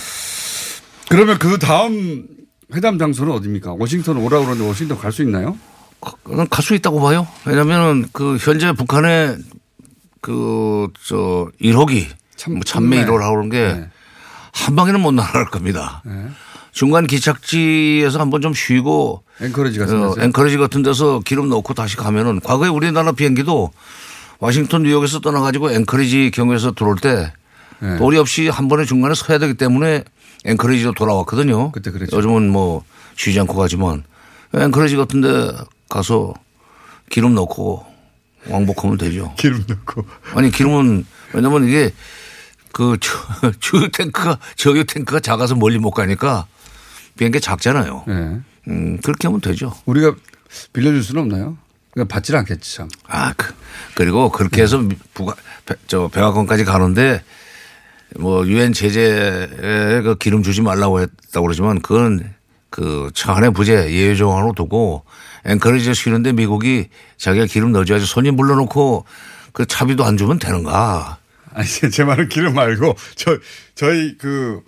그러면 1.09 1.39
그 1.39 1.59
다음 1.59 2.27
회담 2.75 2.99
장소는 2.99 3.33
어디입니까? 3.33 3.75
워싱턴 3.79 4.17
오라고 4.19 4.45
그러는데 4.45 4.67
워싱턴 4.69 4.99
갈 4.99 5.11
수 5.13 5.23
있나요? 5.23 5.57
그건 6.25 6.49
갈수 6.49 6.75
있다고 6.75 7.01
봐요. 7.01 7.27
왜냐면은 7.45 8.07
그 8.13 8.37
현재 8.39 8.73
북한의 8.73 9.37
그 10.21 10.89
저 11.07 11.49
1호기 11.63 12.07
참- 12.41 12.55
뭐 12.55 12.63
참매 12.65 12.97
네. 12.97 13.05
1호라고 13.07 13.35
그런 13.35 13.51
게한 13.51 13.91
방에는 14.77 15.01
못 15.01 15.13
날아갈 15.13 15.51
겁니다. 15.51 16.01
네. 16.07 16.13
중간 16.73 17.07
기착지에서 17.07 18.19
한번 18.19 18.41
좀 18.41 18.55
쉬고 18.55 19.23
앵커리지 19.43 19.79
같은 19.79 20.03
어, 20.03 20.15
데서. 20.15 20.25
앵커리지 20.27 20.57
같은 20.57 20.83
데서 20.83 21.21
기름 21.21 21.51
넣고 21.51 21.75
다시 21.75 21.97
가면은 21.97 22.41
과거에 22.41 22.69
우리나라 22.69 23.13
비행기도 23.13 23.71
워싱턴 24.39 24.85
뉴욕에서 24.85 25.21
떠나가지고 25.21 25.71
앵커리지 25.73 26.31
경유에서 26.33 26.73
들어올 26.73 26.97
때 26.97 27.33
네. 27.81 27.99
도리 27.99 28.17
없이 28.17 28.49
한 28.49 28.69
번에 28.69 28.85
중간에 28.87 29.15
서야 29.15 29.39
되기 29.39 29.55
때문에 29.55 30.05
앵커리지로 30.47 30.93
돌아왔거든요. 30.93 31.73
그때 31.73 31.91
그랬죠. 31.91 32.17
요즘은 32.17 32.49
뭐 32.51 32.85
쉬지 33.17 33.39
않고 33.41 33.55
가지만 33.55 34.05
앵커리지 34.55 34.97
같은 34.97 35.21
데 35.21 35.29
가서 35.91 36.33
기름 37.11 37.35
넣고 37.35 37.85
왕복하면 38.49 38.97
되죠. 38.97 39.35
기름 39.37 39.63
넣고. 39.69 40.07
아니 40.35 40.51
기름은 40.51 41.05
왜냐면 41.35 41.69
이게 41.69 41.93
그 42.73 42.97
주- 43.01 43.17
주유 43.61 43.91
탱크가 43.91 44.39
저유 44.57 44.85
탱크가 44.85 45.21
작아서 45.21 45.55
멀리 45.55 45.79
못 45.79 45.91
가니까 45.91 46.47
비행기 47.17 47.41
작잖아요. 47.41 48.05
네. 48.07 48.41
음, 48.69 48.99
그렇게 49.03 49.29
하면 49.29 49.41
되죠. 49.41 49.73
우리가 49.87 50.15
빌려줄 50.73 51.03
수는 51.03 51.23
없나요? 51.23 51.57
그러니까 51.93 52.13
받질 52.15 52.37
않겠지 52.37 52.77
참. 52.77 52.89
아, 53.09 53.33
그, 53.37 53.53
그리고 53.95 54.31
그렇게 54.31 54.63
해서 54.63 54.83
부가, 55.15 55.35
배- 55.67 55.75
저 55.87 56.09
백악관까지 56.09 56.65
가는데 56.65 57.23
뭐 58.19 58.47
유엔 58.47 58.73
제재에 58.73 60.03
그 60.03 60.17
기름 60.19 60.43
주지 60.43 60.63
말라고 60.63 61.01
했다고 61.01 61.43
그러지만 61.47 61.81
그건 61.81 62.35
그 62.71 63.11
차안의 63.15 63.53
부재 63.53 63.93
예외 63.93 64.15
조항으로 64.15 64.53
두고 64.55 65.05
앵커리지에 65.45 65.95
쉬는데 65.95 66.33
미국이 66.33 66.89
자기가 67.17 67.47
기름 67.47 67.73
넣어줘야지 67.73 68.07
손님 68.07 68.37
불러놓고 68.37 69.05
그 69.53 69.67
차비도 69.67 70.05
안 70.05 70.17
주면 70.17 70.39
되는가. 70.39 71.19
아니 71.55 71.67
제, 71.67 71.89
제 71.91 72.05
말은 72.05 72.29
기름 72.29 72.55
말고 72.55 72.97
저 73.17 73.37
저희 73.75 74.17
그 74.19 74.61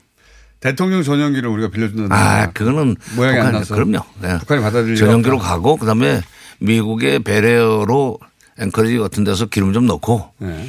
대통령 0.61 1.03
전용기를 1.03 1.49
우리가 1.49 1.71
빌려준다는 1.71 2.12
아, 2.12 2.51
그거는 2.53 2.97
모양이 3.17 3.39
안 3.39 3.47
북한- 3.47 3.53
나서 3.61 3.75
그럼요. 3.75 3.99
네. 4.21 4.39
북한이 4.39 4.62
받아들일 4.62 4.97
전용기로. 4.97 5.39
가고 5.39 5.77
그다음에 5.77 6.23
미국의 6.61 7.21
배려로 7.21 8.19
앵커리지 8.59 8.99
같은 8.99 9.25
데서 9.25 9.47
기름 9.47 9.73
좀 9.73 9.87
넣고 9.87 10.31
네. 10.39 10.69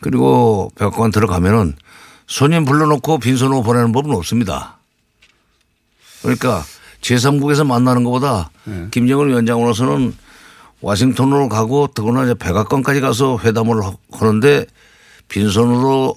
그리고 0.00 0.70
백악관 0.76 1.12
들어가면은 1.12 1.74
손님 2.26 2.64
불러놓고 2.64 3.18
빈손으로 3.18 3.62
보내는 3.62 3.92
법은 3.92 4.12
없습니다. 4.14 4.78
그러니까 6.22 6.62
제3국에서 7.00 7.66
만나는 7.66 8.04
것보다 8.04 8.50
네. 8.64 8.88
김정은 8.90 9.28
위원장으로서는 9.28 10.14
와싱턴으로 10.82 11.48
가고 11.48 11.86
더구나 11.88 12.24
이제 12.24 12.34
백악관까지 12.34 13.00
가서 13.00 13.38
회담을 13.42 13.82
하- 13.84 13.94
하는데 14.12 14.66
빈손으로 15.30 16.14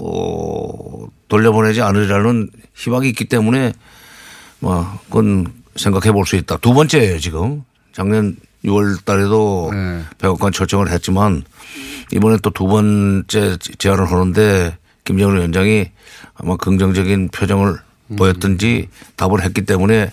어, 0.00 1.06
돌려보내지 1.28 1.82
않으리라는 1.82 2.50
희망이 2.74 3.08
있기 3.08 3.24
때문에 3.24 3.72
뭐 4.60 4.98
그건 5.06 5.52
생각해 5.76 6.12
볼 6.12 6.24
수 6.26 6.36
있다. 6.36 6.58
두 6.58 6.72
번째예요 6.74 7.18
지금 7.18 7.64
작년 7.92 8.36
6월 8.64 9.04
달에도 9.04 9.70
네. 9.72 10.02
백악관 10.18 10.52
초청을 10.52 10.90
했지만 10.90 11.42
이번에 12.12 12.36
또 12.42 12.50
두 12.50 12.66
번째 12.66 13.56
제안을 13.78 14.10
하는데 14.10 14.76
김정은 15.04 15.36
위원장이 15.36 15.86
아마 16.34 16.56
긍정적인 16.56 17.30
표정을 17.30 17.76
음. 18.08 18.16
보였든지 18.16 18.88
답을 19.16 19.42
했기 19.42 19.62
때문에 19.64 20.10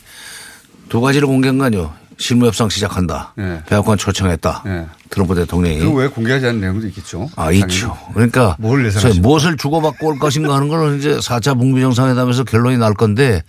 두 0.89 1.01
가지를 1.01 1.27
공개한 1.27 1.57
거 1.57 1.65
아니요. 1.65 1.93
실무협상 2.17 2.69
시작한다. 2.69 3.33
네. 3.35 3.61
백악관 3.67 3.97
초청했다. 3.97 4.63
네. 4.65 4.85
트럼프 5.09 5.35
대통령이. 5.35 5.79
그왜 5.79 6.07
공개하지 6.07 6.47
않은 6.47 6.61
내용도 6.61 6.87
있겠죠. 6.87 7.29
아, 7.35 7.51
있죠. 7.51 7.97
그러니까 8.13 8.55
뭘 8.59 8.85
예상하십니까? 8.85 9.27
무엇을 9.27 9.57
주고받고 9.57 10.07
올 10.07 10.19
것인가 10.19 10.55
하는 10.55 10.67
걸 10.67 10.97
이제 10.97 11.17
4차 11.17 11.57
북미 11.57 11.81
정상회담에서 11.81 12.43
결론이 12.43 12.77
날 12.77 12.93
건데 12.93 13.43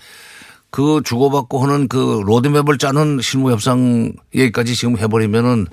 그 0.71 1.01
주고받고 1.05 1.63
하는 1.63 1.89
그 1.89 2.23
로드맵을 2.25 2.79
짜는 2.79 3.21
실무협상 3.23 4.13
얘기까지 4.35 4.75
지금 4.75 4.99
해버리면은 4.99 5.67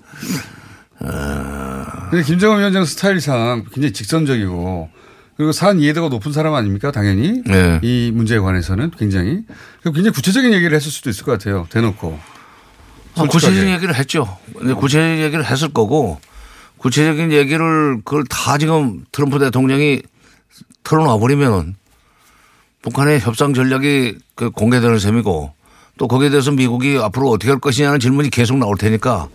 근데 2.09 2.23
김정은 2.23 2.59
위원장 2.59 2.85
스타일상 2.85 3.65
굉장히 3.73 3.93
직선적이고 3.93 4.89
그리고 5.37 5.51
사안 5.51 5.79
이해도가 5.81 6.07
높은 6.07 6.31
사람 6.31 6.53
아닙니까? 6.53 6.91
당연히. 6.91 7.41
네. 7.45 7.79
이 7.83 8.09
문제에 8.13 8.39
관해서는 8.39 8.91
굉장히. 8.97 9.41
그리고 9.81 9.95
굉장히 9.95 10.13
구체적인 10.13 10.53
얘기를 10.53 10.73
했을 10.73 10.89
수도 10.89 11.09
있을 11.09 11.25
것 11.25 11.33
같아요. 11.33 11.67
대놓고. 11.69 12.17
아. 13.17 13.27
구체적인 13.27 13.69
얘기를 13.69 13.95
했죠. 13.95 14.37
구체적인 14.53 15.19
얘기를 15.23 15.45
했을 15.45 15.69
거고 15.69 16.19
구체적인 16.77 17.31
얘기를 17.31 17.97
그걸 18.03 18.23
다 18.25 18.57
지금 18.57 19.05
트럼프 19.11 19.39
대통령이 19.39 20.01
털어놔 20.83 21.17
버리면은 21.17 21.75
북한의 22.81 23.19
협상 23.21 23.53
전략이 23.53 24.15
그 24.35 24.51
공개되는 24.51 24.99
셈이고 24.99 25.53
또 25.97 26.07
거기에 26.07 26.29
대해서 26.29 26.51
미국이 26.51 26.97
앞으로 27.01 27.29
어떻게 27.29 27.49
할 27.51 27.59
것이냐는 27.59 27.99
질문이 27.99 28.29
계속 28.29 28.57
나올 28.57 28.77
테니까 28.77 29.27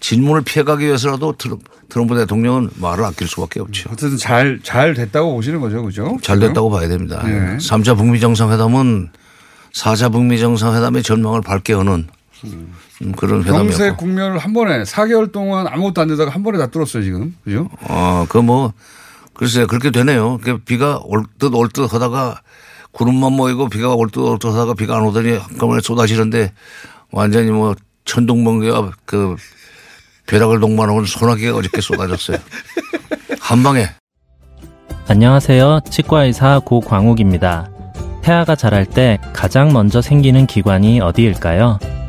질문을 0.00 0.42
피해가기 0.42 0.84
위해서라도 0.84 1.32
트럼- 1.38 1.60
트럼프 1.88 2.14
대통령은 2.16 2.70
말을 2.74 3.04
아낄 3.04 3.28
수밖에 3.28 3.60
없죠. 3.60 3.88
어쨌든 3.92 4.18
잘, 4.18 4.60
잘 4.62 4.92
됐다고 4.92 5.32
보시는 5.34 5.60
거죠. 5.60 5.82
그죠? 5.82 6.18
잘 6.22 6.38
됐다고 6.38 6.68
봐야 6.70 6.86
됩니다. 6.88 7.22
네. 7.24 7.56
3차 7.56 7.96
북미 7.96 8.20
정상회담은 8.20 9.08
4차 9.72 10.12
북미 10.12 10.38
정상회담의 10.38 11.02
전망을 11.02 11.40
밝게 11.40 11.72
하는 11.72 11.92
음, 11.92 12.06
그런 13.16 13.42
경제 13.44 13.50
회담이었고. 13.84 13.96
국면을 13.96 14.38
한 14.38 14.52
번에 14.52 14.82
4개월 14.82 15.30
동안 15.32 15.66
아무것도 15.68 16.00
안 16.02 16.08
되다가 16.08 16.30
한 16.30 16.42
번에 16.42 16.58
다 16.58 16.66
뚫었어요. 16.66 17.02
지금. 17.02 17.34
그죠? 17.44 17.68
어, 17.82 18.26
그 18.28 18.38
뭐, 18.38 18.72
글쎄요. 19.34 19.66
그렇게 19.66 19.90
되네요. 19.90 20.38
그 20.42 20.58
비가 20.58 20.98
올 21.04 21.24
듯 21.38 21.52
올 21.54 21.68
듯 21.68 21.92
하다가 21.92 22.40
구름만 22.92 23.32
모이고 23.32 23.68
비가 23.68 23.94
올 23.94 24.08
듯 24.10 24.20
올 24.20 24.38
듯 24.38 24.48
하다가 24.48 24.74
비가 24.74 24.96
안 24.96 25.02
오더니 25.04 25.36
한꺼번에 25.36 25.80
쏟아지는데 25.82 26.52
완전히 27.10 27.50
뭐 27.50 27.74
천둥번개가 28.04 28.92
그 29.04 29.36
벼락을 30.26 30.60
동반하고 30.60 31.04
소나기가 31.04 31.56
어저께 31.56 31.80
쏟아졌어요. 31.80 32.38
한 33.40 33.62
방에. 33.62 33.88
안녕하세요. 35.08 35.80
치과의사 35.90 36.60
고광욱입니다. 36.64 37.70
태아가 38.22 38.56
자랄 38.56 38.86
때 38.86 39.18
가장 39.32 39.72
먼저 39.72 40.02
생기는 40.02 40.46
기관이 40.46 41.00
어디일까요? 41.00 41.78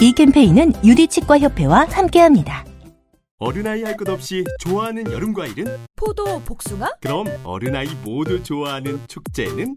이 0.00 0.12
캠페인은 0.12 0.72
유디치과협회와 0.84 1.86
함께합니다. 1.90 2.64
어른아이 3.38 3.82
할 3.84 3.96
것 3.96 4.08
없이 4.08 4.44
좋아하는 4.58 5.10
여름 5.12 5.32
과일은? 5.32 5.78
포도, 5.96 6.40
복숭아, 6.44 6.90
그럼 7.00 7.26
어른아이 7.44 7.88
모두 8.04 8.42
좋아하는 8.42 9.00
축제는? 9.08 9.76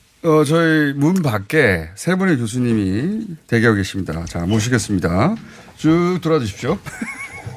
어, 0.23 0.43
저희 0.43 0.93
문 0.93 1.15
밖에 1.15 1.89
세 1.95 2.15
분의 2.15 2.37
교수님이 2.37 3.25
대기하고 3.47 3.77
계십니다. 3.77 4.23
자, 4.25 4.39
모시겠습니다. 4.39 5.35
쭉 5.77 6.19
돌아 6.21 6.37
주십시오. 6.39 6.77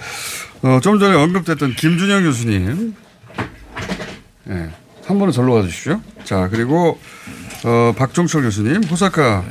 어, 0.63 0.81
좀 0.81 0.99
전에 0.99 1.15
언급됐던 1.15 1.75
김준영 1.75 2.23
교수님. 2.23 2.95
예. 4.49 4.71
한 5.05 5.19
분은 5.19 5.33
절로 5.33 5.53
가주십시오. 5.55 6.01
자, 6.25 6.49
그리고, 6.49 6.99
어, 7.65 7.93
박종철 7.97 8.43
교수님, 8.43 8.83
호사카 8.85 9.45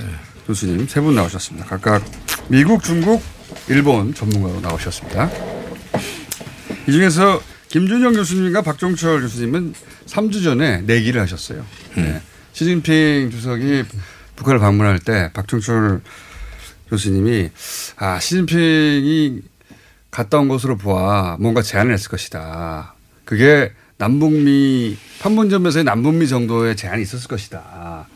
교수님 0.48 0.88
세 0.88 1.00
분 1.02 1.14
나오셨습니다. 1.14 1.68
각각 1.68 2.04
미국, 2.48 2.84
중국, 2.84 3.22
일본 3.70 4.16
전문가로 4.16 4.60
나오셨습니다. 4.62 5.30
이 6.88 6.92
중에서 6.92 7.40
김준영 7.70 8.14
교수님과 8.14 8.64
박종철 8.64 9.22
교수님은 9.22 9.76
3주 10.08 10.44
전에 10.44 10.82
내기를 10.82 11.22
하셨어요. 11.22 11.64
네. 11.96 12.20
시진핑 12.54 13.32
주석이 13.32 13.84
북한을 14.36 14.60
방문할 14.60 15.00
때 15.00 15.32
박종철 15.34 16.02
교수님이 16.90 17.50
아, 17.98 18.20
시진핑이 18.20 19.42
갔다 20.12 20.38
온 20.38 20.48
것으로 20.48 20.78
보아 20.78 21.38
뭔가 21.40 21.62
제안을 21.62 21.94
했을 21.94 22.10
것이다. 22.10 22.94
그게 23.26 23.72
남북미 23.98 24.98
판문점에서의 25.20 25.84
남북미 25.84 26.28
정도의 26.28 26.76
제안이 26.76 27.02
있었을 27.02 27.28
것이다. 27.28 28.08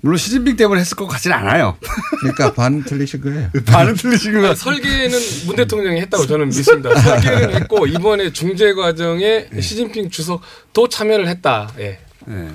물론 0.00 0.16
시진핑 0.18 0.56
때문에 0.56 0.80
했을 0.80 0.96
것 0.96 1.06
같지는 1.06 1.36
않아요. 1.36 1.76
그러니까 2.20 2.54
반 2.54 2.82
틀리신 2.84 3.20
거예요. 3.20 3.50
반은 3.66 3.94
틀리신 3.94 4.32
것 4.34 4.40
같아요. 4.40 4.54
설계는 4.54 5.18
문 5.46 5.56
대통령이 5.56 6.00
했다고 6.02 6.26
저는 6.26 6.46
믿습니다. 6.48 6.94
설계는 6.94 7.54
했고 7.54 7.86
이번에 7.86 8.32
중재 8.32 8.72
과정에 8.72 9.48
시진핑 9.60 10.10
주석도 10.10 10.88
참여를 10.88 11.28
했다. 11.28 11.72
예. 11.78 11.98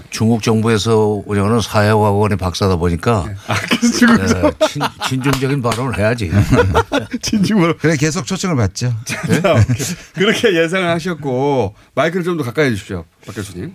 중국 0.10 0.43
정부에서 0.43 1.21
운영하는 1.25 1.62
사회과학원의 1.62 2.38
박사다 2.38 2.75
보니까 2.75 3.25
네, 3.27 4.67
친, 4.67 4.81
친중적인 5.07 5.62
발언을 5.62 5.97
해야지. 5.97 6.29
진중으로. 7.21 7.77
그래 7.77 7.95
계속 7.95 8.25
초청을 8.25 8.55
받죠. 8.57 8.93
자, 9.05 9.65
그렇게 10.13 10.53
예상을 10.62 10.88
하셨고 10.89 11.75
마이크를 11.95 12.23
좀 12.23 12.38
더 12.38 12.43
가까이 12.43 12.67
해주십시오. 12.67 13.05
박 13.25 13.36
교수님. 13.36 13.73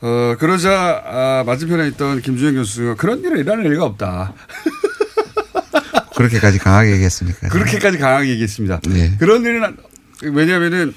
어, 0.00 0.36
그러자 0.38 1.02
아, 1.06 1.42
맞은편에 1.44 1.88
있던 1.88 2.22
김준영 2.22 2.54
교수가 2.54 2.94
그런 2.94 3.18
일을 3.20 3.38
일어날 3.38 3.64
리가 3.68 3.84
없다. 3.84 4.32
그렇게까지 6.14 6.58
강하게 6.58 6.92
얘기했습니까? 6.92 7.48
그렇게까지 7.48 7.98
강하게 7.98 8.30
얘기했습니다. 8.30 8.80
네. 8.88 9.16
그런 9.18 9.42
일은 9.42 9.64
안- 9.64 9.76
왜냐하면은 10.22 10.94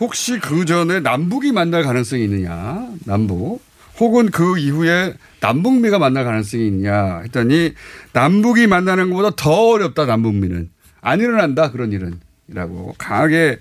혹시 0.00 0.38
그 0.40 0.64
전에 0.64 1.00
남북이 1.00 1.52
만날 1.52 1.82
가능성이 1.84 2.24
있느냐, 2.24 2.86
남북. 3.04 3.60
혹은 4.00 4.30
그 4.30 4.58
이후에 4.58 5.14
남북미가 5.40 5.98
만날 5.98 6.24
가능성이 6.24 6.66
있느냐 6.68 7.20
했더니 7.24 7.74
남북이 8.12 8.66
만나는 8.66 9.10
것보다 9.10 9.30
더 9.36 9.50
어렵다, 9.72 10.06
남북미는. 10.06 10.70
안 11.02 11.20
일어난다, 11.20 11.70
그런 11.70 11.92
일은. 11.92 12.20
이라고 12.48 12.94
강하게 12.98 13.58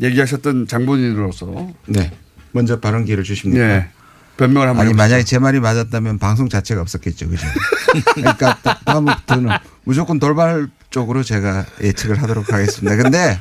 얘기하셨던 0.00 0.66
장본인으로서. 0.66 1.70
네. 1.86 2.10
먼저 2.50 2.80
발언 2.80 3.04
기회를 3.04 3.24
주십니까? 3.24 3.66
네. 3.66 3.88
변명을 4.36 4.66
한번 4.68 4.80
아니 4.82 4.88
해보시죠. 4.90 4.96
만약에 5.02 5.24
제 5.24 5.38
말이 5.38 5.60
맞았다면 5.60 6.18
방송 6.18 6.48
자체가 6.48 6.80
없었겠죠, 6.82 7.28
그죠? 7.28 7.46
그러니까 8.14 8.58
다- 8.62 8.80
다음부터는 8.84 9.50
무조건 9.84 10.18
돌발 10.18 10.68
쪽으로 10.92 11.24
제가 11.24 11.66
예측을 11.82 12.22
하도록 12.22 12.52
하겠습니다. 12.52 12.94
근데 12.96 13.40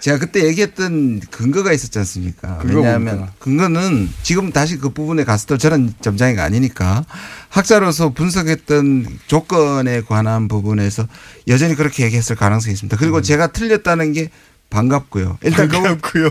제가 0.00 0.18
그때 0.18 0.44
얘기했던 0.46 1.20
근거가 1.30 1.72
있었지 1.72 1.98
않습니까? 2.00 2.60
왜냐하면? 2.64 3.30
근거는 3.38 4.10
지금 4.22 4.52
다시 4.52 4.76
그 4.76 4.90
부분에 4.90 5.24
갔을 5.24 5.46
때 5.46 5.56
저는 5.56 5.94
점장이가 6.02 6.44
아니니까 6.44 7.06
학자로서 7.48 8.10
분석했던 8.12 9.06
조건에 9.26 10.02
관한 10.02 10.48
부분에서 10.48 11.06
여전히 11.48 11.74
그렇게 11.74 12.04
얘기했을 12.04 12.36
가능성이 12.36 12.74
있습니다. 12.74 12.96
그리고 12.98 13.22
제가 13.22 13.46
틀렸다는 13.52 14.12
게 14.12 14.30
반갑고요. 14.68 15.38
일단 15.42 15.68
그, 15.68 16.30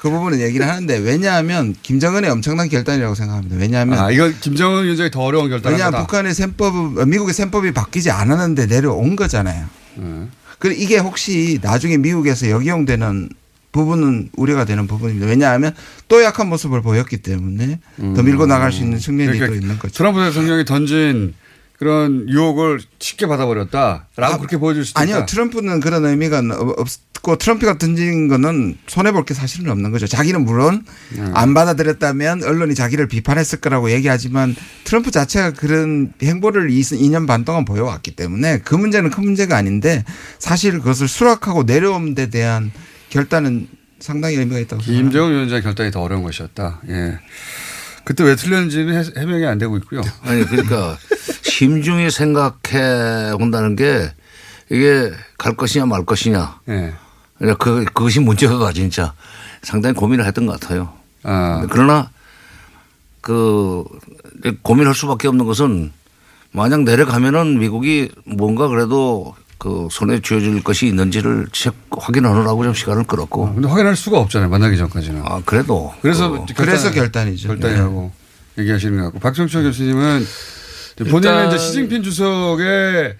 그 0.00 0.08
부분은 0.08 0.40
얘기를 0.40 0.66
하는데 0.66 0.96
왜냐하면 0.96 1.74
김정은의 1.82 2.30
엄청난 2.30 2.70
결단이라고 2.70 3.14
생각합니다. 3.14 3.56
왜냐하면 3.56 3.98
아, 3.98 4.10
이건 4.10 4.34
김정은 4.40 4.84
위원장이 4.84 5.10
더 5.10 5.20
어려운 5.20 5.50
왜냐하면 5.50 5.80
하다. 5.80 6.00
북한의 6.06 6.32
셈법, 6.32 7.06
미국의 7.06 7.34
셈법이 7.34 7.72
바뀌지 7.72 8.10
않았는데 8.10 8.64
내려온 8.64 9.14
거잖아요. 9.14 9.66
음. 9.98 10.30
그리고 10.58 10.80
이게 10.80 10.96
혹시 10.96 11.58
나중에 11.60 11.98
미국에서 11.98 12.48
역용되는 12.48 13.28
부분은 13.72 14.30
우려가 14.36 14.64
되는 14.64 14.86
부분입니다. 14.86 15.26
왜냐하면 15.26 15.74
또 16.08 16.22
약한 16.22 16.48
모습을 16.48 16.80
보였기 16.80 17.18
때문에 17.18 17.78
더 18.16 18.22
밀고 18.22 18.46
나갈 18.46 18.72
수 18.72 18.82
있는 18.82 18.98
측면이 18.98 19.38
또 19.38 19.54
있는 19.54 19.78
거죠. 19.78 19.92
음. 19.92 19.96
트럼프 19.96 20.24
대통령이 20.24 20.64
던진 20.64 21.34
그런 21.80 22.28
유혹을 22.28 22.78
쉽게 22.98 23.26
받아버렸다라고 23.26 24.36
그렇게 24.38 24.58
보여줄 24.58 24.84
수도 24.84 25.00
아니요. 25.00 25.16
있다. 25.16 25.26
트럼프는 25.26 25.80
그런 25.80 26.04
의미가 26.04 26.42
없- 26.76 27.00
없고 27.20 27.36
트럼프가 27.36 27.78
던진 27.78 28.28
거는 28.28 28.76
손해볼 28.86 29.24
게 29.24 29.32
사실은 29.34 29.70
없는 29.70 29.90
거죠. 29.90 30.06
자기는 30.06 30.42
물론 30.44 30.84
음. 31.16 31.30
안 31.34 31.52
받아들였다면 31.54 32.42
언론이 32.44 32.74
자기를 32.74 33.08
비판했을 33.08 33.60
거라고 33.60 33.90
얘기하지만 33.92 34.54
트럼프 34.84 35.10
자체가 35.10 35.52
그런 35.52 36.12
행보를 36.22 36.68
2년 36.70 37.26
반 37.26 37.44
동안 37.44 37.64
보여왔기 37.64 38.12
때문에 38.16 38.58
그 38.58 38.74
문제는 38.74 39.10
큰 39.10 39.24
문제가 39.24 39.56
아닌데 39.56 40.04
사실 40.38 40.78
그것을 40.78 41.08
수락하고 41.08 41.64
내려온 41.64 42.14
데 42.14 42.28
대한 42.30 42.72
결단은 43.10 43.68
상당히 43.98 44.36
의미가 44.36 44.58
있다고 44.60 44.82
생각합니다. 44.82 45.10
김정은 45.10 45.32
위원장의 45.34 45.62
결단이 45.62 45.90
더 45.90 46.00
어려운 46.00 46.22
것이었다. 46.22 46.80
예. 46.88 47.18
그때 48.04 48.24
왜 48.24 48.34
틀렸는지는 48.36 48.94
해- 48.94 49.20
해명이 49.20 49.46
안 49.46 49.58
되고 49.58 49.76
있고요. 49.78 50.00
아니 50.22 50.44
그러니까 50.44 50.96
심중히 51.42 52.10
생각해 52.10 53.32
본다는 53.38 53.76
게 53.76 54.12
이게 54.70 55.12
갈 55.38 55.56
것이냐 55.56 55.86
말 55.86 56.04
것이냐. 56.04 56.60
예. 56.68 56.92
그러니까 57.38 57.64
그 57.64 57.84
그것이 57.84 58.20
문제가 58.20 58.72
진짜 58.72 59.14
상당히 59.62 59.94
고민을 59.94 60.24
했던 60.26 60.46
것 60.46 60.58
같아요. 60.60 60.92
아. 61.22 61.66
그러나 61.70 62.10
그 63.20 63.84
고민할 64.62 64.94
수밖에 64.94 65.28
없는 65.28 65.44
것은 65.46 65.92
만약 66.52 66.82
내려가면은 66.82 67.58
미국이 67.58 68.10
뭔가 68.24 68.68
그래도 68.68 69.34
그 69.60 69.88
손에 69.90 70.20
쥐어줄 70.22 70.62
것이 70.64 70.86
있는지를 70.86 71.46
책 71.52 71.74
확인하느라고 71.90 72.64
좀 72.64 72.72
시간을 72.72 73.04
끌었고. 73.04 73.54
근데 73.54 73.68
확인할 73.68 73.94
수가 73.94 74.18
없잖아요. 74.18 74.48
만나기 74.48 74.78
전까지는. 74.78 75.20
아 75.22 75.42
그래도 75.44 75.92
그래서 76.00 76.30
그- 76.30 76.54
그래서 76.56 76.90
결단이죠. 76.90 77.48
결단이라고 77.48 78.10
얘기하시는 78.58 78.96
것 78.96 79.04
같고 79.04 79.18
박정철 79.20 79.62
교수님은 79.64 80.26
본인은 81.10 81.48
이제 81.48 81.58
시진핑 81.58 82.02
주석의 82.02 83.16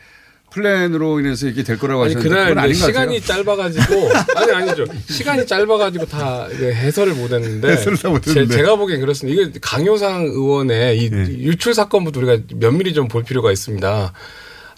플랜으로 0.52 1.20
인해서 1.20 1.46
이게 1.46 1.62
될 1.62 1.78
거라고 1.78 2.04
아니 2.04 2.14
하셨는데 2.14 2.54
그날 2.54 2.74
시간이 2.74 3.20
같아요. 3.20 3.44
짧아가지고 3.44 4.10
아니 4.36 4.52
아니죠 4.52 4.84
시간이 5.10 5.46
짧아가지고 5.46 6.06
다 6.06 6.46
해설을 6.50 7.14
못했는데 7.14 7.68
해설을 7.70 7.98
다 7.98 8.08
못했는데. 8.08 8.56
제, 8.56 8.62
가 8.62 8.76
보기엔 8.76 9.00
그렇습니다. 9.00 9.40
이게 9.42 9.52
강효상 9.60 10.22
의원의 10.24 10.98
이 10.98 11.10
네. 11.10 11.38
유출 11.38 11.74
사건부터 11.74 12.20
우리가 12.20 12.42
면밀히 12.56 12.94
좀 12.94 13.08
볼 13.08 13.22
필요가 13.24 13.52
있습니다. 13.52 14.12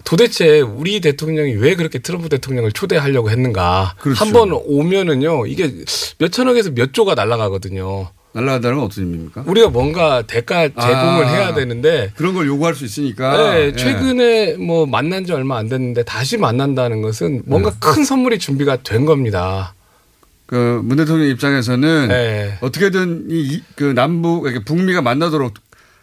도대체 0.05 0.61
우리 0.61 1.01
대통령이 1.01 1.53
왜 1.55 1.75
그렇게 1.75 1.99
트럼프 1.99 2.29
대통령을 2.29 2.73
초대하려고 2.73 3.31
했는가? 3.31 3.95
그렇죠. 3.99 4.25
한번 4.25 4.53
오면은요 4.53 5.47
이게 5.47 5.73
몇 6.19 6.31
천억에서 6.33 6.71
몇 6.71 6.93
조가 6.93 7.15
날아가거든요. 7.15 8.09
날라간다는 8.35 8.79
건 8.79 8.87
어떤 8.87 9.05
의미입니까? 9.05 9.45
우리가 9.47 9.69
뭔가 9.69 10.23
대가 10.23 10.63
제공을 10.69 11.25
아. 11.25 11.29
해야 11.29 11.55
되는데 11.55 12.13
그런 12.17 12.33
걸 12.35 12.47
요구할 12.47 12.75
수 12.75 12.85
있으니까. 12.85 13.37
네, 13.55 13.67
예. 13.67 13.73
최근에 13.77 14.55
뭐 14.55 14.87
만난 14.87 15.27
지 15.27 15.33
얼마 15.33 15.59
안 15.59 15.69
됐는데 15.69 16.03
다시 16.05 16.39
만난다는 16.39 17.03
것은 17.03 17.43
뭔가 17.45 17.71
네. 17.71 17.77
큰 17.81 18.05
선물이 18.05 18.39
준비가 18.39 18.77
된 18.83 19.05
겁니다. 19.05 19.75
그문 20.47 20.97
대통령 20.97 21.29
입장에서는 21.29 22.09
네. 22.09 22.59
어떻게든 22.61 23.27
이 23.31 23.61
그 23.77 23.85
남북 23.95 24.47
북미가 24.65 25.01
만나도록 25.03 25.55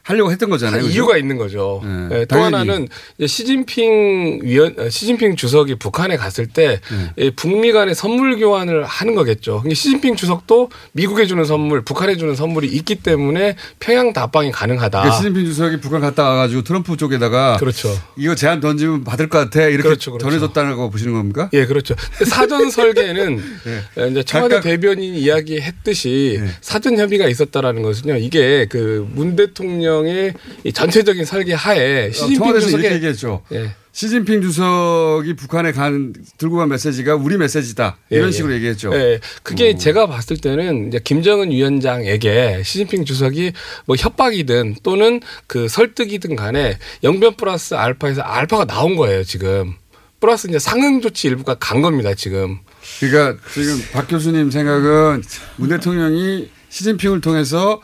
하려고 0.10 0.32
했던 0.32 0.50
거잖아요. 0.50 0.82
그죠? 0.82 0.92
이유가 0.92 1.18
있는 1.18 1.38
거죠. 1.38 1.82
네, 1.86 2.08
네, 2.10 2.26
또. 2.26 2.42
하나는 2.42 2.88
시진핑 3.24 4.40
위원, 4.44 4.74
어, 4.80 4.90
시진핑 4.90 5.36
주석이 5.36 5.76
북한에 5.76 6.18
갔을 6.18 6.48
때 6.48 6.80
네. 7.16 7.26
이 7.28 7.32
북미 7.32 7.72
간의 7.72 7.94
선물 7.94 8.38
교환을 8.40 8.86
하는 8.86 9.14
거겠죠. 9.14 9.62
근데 9.62 9.76
시진핑 9.76 10.16
주석도 10.16 10.72
미국에 10.94 11.28
주는 11.28 11.44
선물, 11.46 11.84
북한에 11.84 12.18
주는 12.18 12.36
선물이 12.36 12.68
있기 12.70 12.96
때문에 12.96 13.56
평양 13.80 14.12
답방이 14.12 14.52
가능하다. 14.52 15.00
그러니까 15.00 15.18
시진핑 15.18 15.46
주석이 15.46 15.80
북한 15.80 16.02
갔다 16.02 16.24
와가지고 16.28 16.64
트럼프 16.64 16.98
쪽에다가 16.98 17.58
그렇죠. 17.58 17.90
이거 18.18 18.34
제안 18.34 18.60
던지면 18.60 19.04
받을 19.04 19.30
것 19.30 19.38
같아 19.38 19.64
이렇게 19.68 19.84
그렇죠, 19.84 20.12
그렇죠. 20.12 20.26
전해줬다고 20.26 20.90
보시는 20.90 21.14
겁니까? 21.14 21.50
예, 21.54 21.66
그렇죠. 21.68 21.96
사전 22.26 22.72
설계는 22.72 23.36
네. 23.96 24.10
이제 24.10 24.24
청와대 24.24 24.56
각각- 24.56 24.64
대변인이 24.70 25.20
이야기했듯이 25.20 26.42
사전 26.62 26.98
협의가 26.98 27.28
있었다라는 27.28 27.84
것은요. 27.84 28.18
이게 28.18 28.66
그 28.66 29.08
문 29.14 29.36
대통령 29.36 29.99
의이 30.06 30.74
전체적인 30.74 31.26
설계 31.26 31.54
하에 31.54 32.12
시진핑 32.12 32.42
어, 32.42 32.46
이렇게 32.50 32.66
주석의 32.66 32.92
얘기했죠. 32.94 33.44
예. 33.52 33.72
시진핑 33.92 34.42
주석이 34.42 35.36
북한에 35.36 35.72
간 35.72 36.14
들고 36.38 36.58
간 36.58 36.70
메시지가 36.70 37.16
우리 37.16 37.38
메시지다 37.38 37.98
이런 38.10 38.28
예, 38.28 38.32
식으로 38.32 38.54
예. 38.54 38.56
얘기했죠. 38.58 38.92
예, 38.94 39.20
그게 39.44 39.72
어. 39.72 39.78
제가 39.78 40.08
봤을 40.08 40.38
때는 40.38 40.88
이제 40.88 41.00
김정은 41.04 41.52
위원장에게 41.52 42.62
시진핑 42.64 43.06
주석이 43.06 43.54
뭐 43.86 43.96
협박이든 43.98 44.76
또는 44.84 45.20
그 45.48 45.68
설득이든 45.68 46.36
간에 46.36 46.78
영변 47.04 47.36
플러스 47.36 47.74
알파에서 47.74 48.22
알파가 48.22 48.66
나온 48.66 48.96
거예요 48.96 49.24
지금. 49.24 49.74
플러스 50.20 50.48
이제 50.48 50.60
상응 50.60 51.02
조치 51.02 51.28
일부가 51.28 51.56
간 51.56 51.82
겁니다 51.82 52.14
지금. 52.14 52.60
그러니까 53.00 53.42
지금 53.54 53.82
박 53.92 54.08
교수님 54.08 54.52
생각은 54.52 55.24
문 55.58 55.70
대통령이 55.70 56.50
시진핑을 56.70 57.22
통해서 57.22 57.82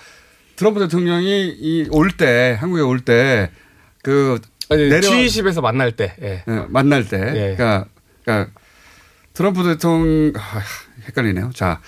트럼프 0.55 0.79
대통령이 0.79 1.55
이 1.59 1.87
올 1.91 2.11
때 2.11 2.57
한국에 2.59 2.81
올 2.81 2.99
때그 3.01 4.39
아니, 4.69 4.89
내려 4.89 5.07
G20에서 5.09 5.61
만날 5.61 5.91
때. 5.91 6.15
예. 6.21 6.43
예, 6.47 6.65
만날 6.69 7.07
때 7.07 7.17
예. 7.19 7.55
그러니까, 7.55 7.85
그러니까 8.23 8.51
트럼프 9.33 9.63
대통령 9.63 10.33
아, 10.35 10.61
헷갈리네요. 11.07 11.51
자. 11.53 11.79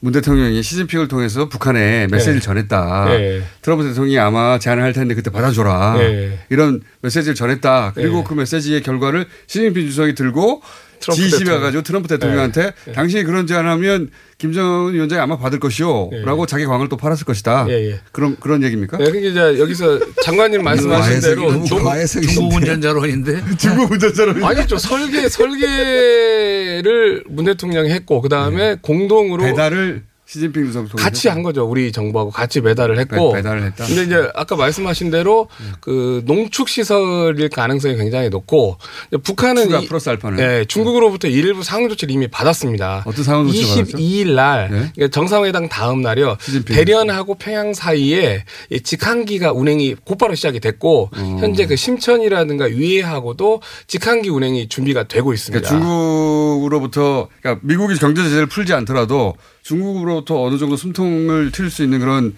문 0.00 0.12
대통령이 0.12 0.62
시진핑을 0.62 1.08
통해서 1.08 1.48
북한에 1.48 2.06
메시지를 2.10 2.36
예. 2.36 2.40
전했다. 2.40 3.06
예. 3.18 3.42
트럼프 3.62 3.82
대통령이 3.82 4.18
아마 4.18 4.58
제안을 4.58 4.82
할 4.82 4.92
텐데 4.92 5.14
그때 5.14 5.30
받아줘라. 5.30 5.96
예. 6.00 6.38
이런 6.50 6.82
메시지를 7.00 7.34
전했다. 7.34 7.92
그리고 7.94 8.18
예. 8.18 8.24
그 8.24 8.34
메시지의 8.34 8.82
결과를 8.82 9.26
시진핑 9.46 9.86
주석이 9.86 10.14
들고 10.14 10.60
트럼프 11.00 11.22
G20에 11.22 11.30
대통령. 11.30 11.54
가가지고 11.54 11.82
트럼프 11.82 12.08
대통령한테 12.08 12.72
예. 12.88 12.92
당신이 12.92 13.24
그런 13.24 13.46
제안하면 13.46 14.10
김정은 14.38 14.94
위원장이 14.94 15.20
아마 15.20 15.38
받을 15.38 15.58
것이요. 15.58 16.10
예. 16.12 16.20
라고 16.22 16.46
자기 16.46 16.66
광을 16.66 16.88
또 16.88 16.96
팔았을 16.96 17.24
것이다. 17.24 17.66
예, 17.68 17.90
예. 17.90 18.00
그런, 18.12 18.36
그런 18.36 18.62
얘기입니까? 18.62 18.98
네, 18.98 19.04
그러니까 19.04 19.30
이제 19.30 19.60
여기서 19.60 19.98
장관님 20.24 20.62
말씀하신 20.62 21.20
대로 21.20 21.64
중국 21.64 22.54
운전자론인데 22.54 23.56
중국 23.56 23.92
운전자로 23.92 24.44
아니죠 24.44 24.76
설계 24.78 25.28
설계를 25.28 27.24
문 27.28 27.44
대통령이 27.46 27.90
했고 27.90 28.20
그 28.20 28.28
다음에 28.28 28.76
공동으로 28.82 29.44
배달을 29.44 30.02
시진핑 30.28 30.66
주석 30.66 30.88
통해서 30.88 30.96
같이 30.96 31.28
한 31.28 31.44
거죠. 31.44 31.64
우리 31.64 31.92
정부하고 31.92 32.32
같이 32.32 32.60
배달을 32.60 32.98
했고. 32.98 33.30
배- 33.32 33.38
배달을 33.38 33.62
했다. 33.66 33.86
근데 33.86 34.02
이제 34.02 34.28
아까 34.34 34.56
말씀하신 34.56 35.12
대로 35.12 35.48
그 35.80 36.20
농축 36.26 36.68
시설일 36.68 37.48
가능성이 37.48 37.96
굉장히 37.96 38.28
높고 38.28 38.76
북한은 39.22 39.62
추가 39.64 39.78
이- 39.78 39.86
플러스 39.86 40.08
알파는 40.08 40.38
예, 40.40 40.64
중국으로부터 40.66 41.28
일부 41.28 41.62
상응 41.62 41.88
조치를 41.88 42.12
이미 42.12 42.26
받았습니다. 42.26 43.04
어떤 43.06 43.22
상황 43.24 43.46
조치를 43.46 43.68
받았죠? 43.84 43.96
22일 43.98 44.34
날 44.34 44.68
네. 44.70 44.90
그러니까 44.96 45.08
정상회담 45.14 45.68
다음 45.68 46.02
날이요. 46.02 46.36
시진핑. 46.40 46.74
대련하고 46.74 47.36
평양 47.36 47.72
사이에 47.72 48.44
이 48.70 48.80
직항기가 48.80 49.52
운행이 49.52 49.94
곧바로 50.04 50.34
시작이 50.34 50.58
됐고 50.58 51.10
어. 51.16 51.36
현재 51.40 51.66
그 51.66 51.76
심천이라든가 51.76 52.64
위해하고도 52.64 53.62
직항기 53.86 54.28
운행이 54.30 54.68
준비가 54.68 55.04
되고 55.06 55.32
있습니다. 55.32 55.68
그러니까 55.68 55.86
중국으로부터 55.88 57.28
그러니까 57.40 57.60
미국이 57.64 57.94
경제 57.96 58.22
제재를 58.24 58.46
풀지 58.46 58.74
않더라도 58.74 59.34
중국으로 59.62 60.15
부터 60.20 60.42
어느 60.42 60.58
정도 60.58 60.76
숨통을 60.76 61.50
튈수 61.52 61.82
있는 61.84 62.00
그런 62.00 62.34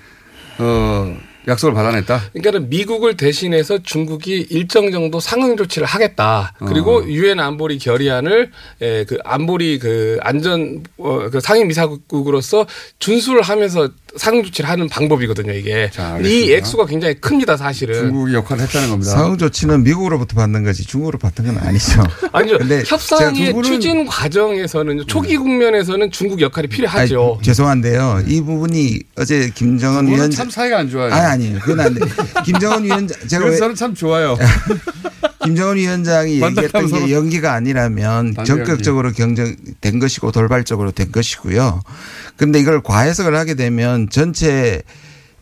어 0.59 1.17
약속을 1.49 1.75
받아냈다. 1.75 2.21
그러니까는 2.33 2.69
미국을 2.69 3.17
대신해서 3.17 3.79
중국이 3.83 4.47
일정 4.51 4.91
정도 4.93 5.19
상응 5.21 5.57
조치를 5.57 5.87
하겠다. 5.87 6.53
그리고 6.59 6.99
어. 6.99 7.05
유엔 7.07 7.41
안보리 7.41 7.79
결의안을 7.79 8.51
에, 8.83 9.05
그 9.05 9.19
안보리 9.25 9.79
그 9.79 10.19
안전 10.23 10.83
어, 10.99 11.29
그 11.31 11.41
상임 11.41 11.71
이사국으로서 11.71 12.67
준수를 12.99 13.43
하면서 13.43 13.89
상응 14.17 14.43
조치를 14.45 14.69
하는 14.69 14.89
방법이거든요. 14.89 15.53
이게 15.53 15.91
이 15.95 16.01
알겠습니다. 16.01 16.57
액수가 16.57 16.87
굉장히 16.87 17.15
큽니다. 17.21 17.57
사실은. 17.57 17.95
중국이 17.95 18.35
역할을 18.35 18.63
했다는 18.65 18.91
겁니다. 18.91 19.13
상응 19.13 19.39
조치는 19.39 19.85
미국으로부터 19.85 20.35
받는 20.35 20.65
거지 20.65 20.85
중국으로 20.87 21.19
받는 21.19 21.55
건 21.55 21.67
아니죠. 21.67 22.03
아니죠. 22.33 22.59
근데 22.59 22.83
협상의 22.87 23.55
추진 23.63 24.07
과정에서는 24.07 25.07
초기 25.07 25.37
국면에서는 25.37 26.11
중국 26.11 26.41
역할이 26.41 26.69
필요하죠. 26.69 27.35
아니, 27.37 27.43
죄송한데요. 27.43 28.23
이 28.27 28.41
부분이 28.41 29.01
어제 29.17 29.51
김정은 29.55 30.07
위원장 30.09 30.31
참 30.31 30.51
사이가 30.51 30.79
안 30.79 30.91
좋아요. 30.91 31.13
아니 31.13 31.38
아니에요. 31.39 31.59
그건 31.61 31.81
안 31.81 31.95
돼. 31.95 32.01
김정은 32.45 32.85
위원장 32.85 33.17
제가 33.29 33.47
왜 33.47 33.57
저는 33.57 33.75
참 33.75 33.95
좋아요. 33.95 34.37
김정은 35.45 35.77
위원장이 35.77 36.43
얘기했던 36.43 36.87
게 36.89 37.13
연기가 37.13 37.55
아니라면 37.55 38.35
적극적으로 38.45 39.13
경쟁된 39.13 39.99
것이고 39.99 40.33
돌발적으로 40.33 40.91
된 40.91 41.13
것이고요. 41.13 41.83
그런데 42.37 42.59
이걸 42.61 42.83
과해석을 42.83 43.35
하게 43.37 43.55
되면 43.55 44.09
전체 44.11 44.83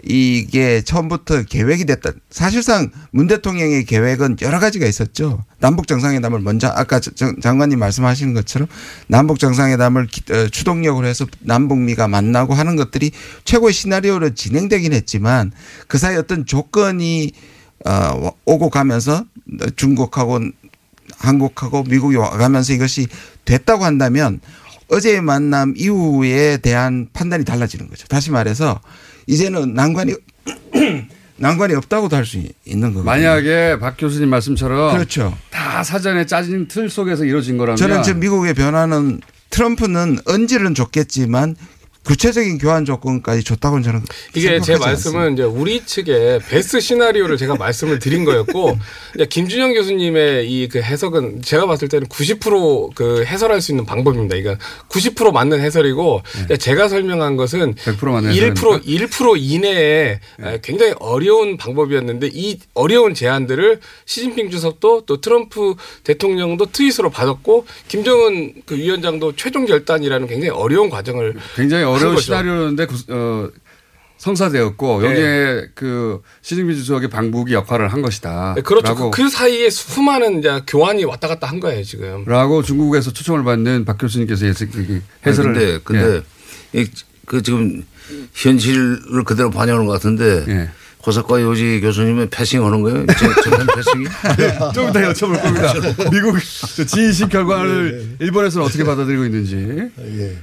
이게 0.09 0.83
처음부터 0.83 1.43
계획이 1.43 1.85
됐다. 1.85 2.13
사실상 2.31 2.91
문 3.11 3.27
대통령의 3.27 3.85
계획은 3.85 4.37
여러 4.43 4.61
가지가 4.61 4.87
있었죠. 4.87 5.45
남북 5.59 5.89
정상회담을 5.89 6.39
먼저 6.41 6.69
아까 6.69 7.01
정- 7.01 7.41
장관님 7.41 7.81
말씀하시는 7.81 8.33
것처럼 8.33 8.69
남북 9.09 9.41
정상회담을 9.41 10.07
기- 10.07 10.33
어, 10.33 10.49
추동력으로 10.49 11.09
해서 11.09 11.27
남북미가 11.41 12.07
만나고 12.07 12.55
하는 12.55 12.77
것들이 12.77 13.11
최고의 13.45 13.73
시나리오로 13.73 14.35
진행되긴 14.35 14.93
했지만 14.93 15.51
그 15.89 15.99
사이 15.99 16.17
어떤 16.17 16.47
조건이 16.47 17.33
어, 17.85 18.31
오고 18.45 18.71
가면서 18.71 19.25
중국하고 19.75 20.41
한국하고 21.19 21.83
미국이 21.85 22.17
와가면서 22.17 22.73
이것이 22.73 23.09
됐다고 23.45 23.85
한다면 23.85 24.41
어제의 24.89 25.21
만남 25.21 25.75
이후에 25.77 26.59
대한 26.59 27.09
판단이 27.13 27.45
달라지는 27.45 27.89
거죠. 27.89 28.07
다시 28.07 28.31
말해서 28.31 28.81
이제는 29.27 29.75
난관이 29.75 30.15
난관이 31.39 31.75
없다고도 31.75 32.17
할 32.17 32.25
수 32.25 32.39
있는 32.65 32.89
거거든요. 32.95 33.05
만약에 33.05 33.79
박 33.79 33.97
교수님 33.99 34.29
말씀처럼 34.31 34.95
그렇죠. 34.95 35.37
다 35.51 35.83
사전에 35.85 36.25
짜진 36.27 36.67
틀 36.69 36.89
속에서 36.89 37.25
이루어진 37.25 37.59
거라면 37.59 37.77
저는 37.77 38.03
지금 38.03 38.21
미국의 38.21 38.55
변화는 38.55 39.21
트럼프는 39.51 40.19
언질은 40.27 40.75
줬겠지만 40.75 41.57
구체적인 42.07 42.59
교환 42.59 42.85
조건까지 42.85 43.43
줬다고는 43.43 43.83
저는 43.83 44.03
이게 44.35 44.61
제 44.61 44.77
말씀은 44.77 45.33
이제 45.35 45.43
우리 45.43 45.85
측의 45.85 46.41
베스트 46.49 46.81
시나리오를 46.81 47.37
제가 47.37 47.57
말씀을 47.57 47.99
드린 47.99 48.25
거였고 48.25 48.79
김준영 49.31 49.75
교수님의 49.75 50.49
이 50.51 50.67
그 50.69 50.81
해석은 50.83 51.43
제가 51.43 51.67
봤을 51.67 51.89
때는 51.89 52.07
90%그 52.09 53.25
해설할 53.25 53.61
수 53.61 53.73
있는 53.73 53.85
방법입니다. 53.87 54.37
이거 54.37 54.57
90% 54.89 55.33
맞는 55.33 55.61
해설이고 55.61 56.23
이제 56.45 56.57
제가 56.57 56.89
설명한 56.89 57.37
것은 57.37 57.75
100% 57.75 58.05
맞는 58.11 58.33
1% 58.33 58.35
해설입니까? 58.35 58.79
1% 59.17 59.35
이내에 59.39 60.21
굉장히 60.63 60.95
어려운 60.99 61.57
방법이었는데 61.57 62.31
이 62.33 62.59
어려운 62.75 63.15
제안들을 63.15 63.81
시진핑 64.05 64.51
주석도 64.51 65.03
또 65.07 65.21
트럼프 65.21 65.75
대통령도 66.05 66.67
트윗으로 66.73 67.11
받았고 67.11 67.67
김정은 67.89 68.55
그 68.67 68.77
위원장도 68.77 69.37
최종 69.37 69.67
결단이라는 69.67 70.27
굉장히 70.27 70.51
어려운 70.51 70.91
과정을 70.91 71.37
굉장히 71.55 71.85
한 71.85 71.96
어려운 71.97 72.15
거죠. 72.15 72.25
시나리오였는데 72.25 72.87
구- 72.87 72.97
어, 73.11 73.49
성사되었고 74.19 75.03
네. 75.03 75.09
여기에 75.11 75.69
그 75.75 76.21
시진핑 76.41 76.75
주석의 76.77 77.11
방북이 77.11 77.53
역할을 77.53 77.93
한 77.93 78.01
것이다. 78.01 78.55
네, 78.57 78.63
그렇죠. 78.63 78.87
라고, 78.89 79.11
그, 79.11 79.23
그 79.25 79.29
사이에 79.29 79.69
수많은 79.69 80.39
이제 80.39 80.63
교환이 80.67 81.05
왔다 81.05 81.29
갔다 81.29 81.47
한 81.47 81.61
거예요, 81.61 81.83
지금. 81.85 82.25
라고 82.25 82.63
중국에서 82.63 83.13
초청을 83.13 83.45
받는 83.45 83.85
박 83.85 83.99
교수님께서 83.99 84.47
해설을 84.47 85.53
근데 85.53 85.73
예. 85.75 85.79
근데 85.85 86.23
이, 86.73 86.87
그 87.27 87.43
지금 87.43 87.83
현실을 88.33 89.25
그대로 89.25 89.51
반영하는 89.51 89.87
것 89.87 89.93
같은데 89.93 90.45
예. 90.49 90.71
호사과 91.07 91.41
요지 91.43 91.81
교수님은 91.83 92.31
패싱하는 92.31 92.81
거예요? 92.83 93.07
저- 93.07 93.41
저런 93.43 93.67
패싱이? 93.77 94.07
좀 94.75 94.89
이따 94.89 95.01
여쭤볼 95.13 95.41
겁니다. 95.43 95.73
미국 96.11 96.37
G20 96.37 97.31
결과를 97.31 98.17
일본에서는 98.21 98.67
어떻게 98.67 98.83
받아들이고 98.83 99.25
있는지. 99.27 99.91
예. 99.99 100.37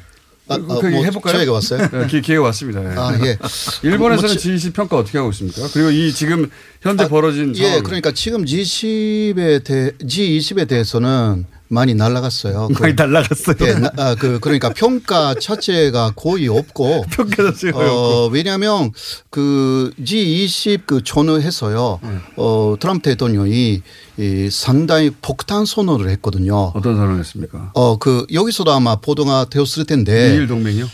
아, 0.53 0.57
그, 0.57 0.73
아, 0.73 0.79
그 0.79 0.87
뭐 0.89 1.03
해볼까요? 1.03 1.33
저희가 1.37 1.51
왔어요? 1.53 1.87
네, 1.91 2.07
기, 2.07 2.21
기회가 2.21 2.43
왔습니다. 2.43 2.83
예. 2.83 2.95
아, 2.97 3.17
예. 3.25 3.37
일본에서는 3.83 4.29
뭐 4.29 4.37
지- 4.37 4.49
G20 4.55 4.73
평가 4.73 4.97
어떻게 4.97 5.17
하고 5.17 5.29
있습니까? 5.31 5.67
그리고 5.73 5.91
이 5.91 6.11
지금 6.13 6.49
현재 6.81 7.07
벌어진 7.07 7.55
예, 7.57 7.63
상황. 7.65 7.83
그러니까 7.83 8.11
지금 8.11 8.45
G10에 8.45 9.63
대 9.63 9.91
G20에 10.01 10.67
대해서는 10.67 11.45
많이 11.73 11.95
날라갔어요. 11.95 12.69
그- 12.75 12.81
많이 12.81 12.93
날라갔어요. 12.97 13.55
예, 13.62 13.73
나- 13.73 13.91
아, 13.97 14.15
그 14.15 14.39
그러니까 14.39 14.69
평가 14.69 15.33
자체가 15.33 16.13
거의 16.15 16.47
없고 16.47 17.05
평가 17.12 17.43
자체가 17.51 17.77
어, 17.77 18.27
왜냐하면 18.27 18.91
그 19.29 19.91
G20 20.01 20.81
그 20.86 21.03
전후해서요. 21.03 21.99
네. 22.03 22.09
어, 22.38 22.75
트럼프 22.79 23.01
대통령이 23.09 23.81
이 24.17 24.49
상당히 24.51 25.09
폭탄 25.21 25.65
선언을 25.65 26.09
했거든요. 26.09 26.71
어떤 26.75 26.95
선언을 26.95 27.19
했습니까? 27.19 27.71
어, 27.73 27.97
그 27.97 28.25
여기서도 28.31 28.71
아마 28.71 28.95
보도가 28.97 29.45
되었을 29.49 29.86
텐데. 29.86 30.31
미일 30.33 30.47
동맹이요? 30.47 30.88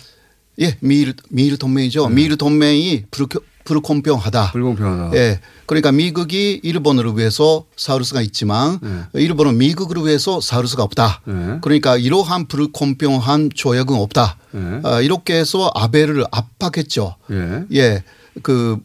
예, 0.61 0.75
미일 0.81 1.13
미일 1.29 1.57
동맹이죠. 1.57 2.09
미일 2.09 2.35
동맹이 2.37 3.05
불, 3.11 3.27
불공평하다. 3.69 4.51
불공평하다. 4.51 5.15
예. 5.17 5.39
그러니까 5.67 5.91
미국이 5.91 6.59
일본을 6.63 7.15
위해서 7.15 7.65
사우루스가 7.77 8.21
있지만 8.23 8.79
일본은 9.13 9.57
미국을 9.59 10.03
위해서 10.03 10.41
사우루스가 10.41 10.81
없다. 10.81 11.21
네. 11.25 11.59
그러니까 11.61 11.95
이러한 11.95 12.47
불공평한 12.47 13.51
조약은 13.53 13.95
없다. 13.95 14.37
네. 14.51 14.81
아, 14.83 15.01
이렇게 15.01 15.35
해서 15.35 15.71
아베를 15.75 16.25
압박했죠. 16.31 17.15
예. 17.31 17.63
예. 17.73 18.03
그, 18.41 18.79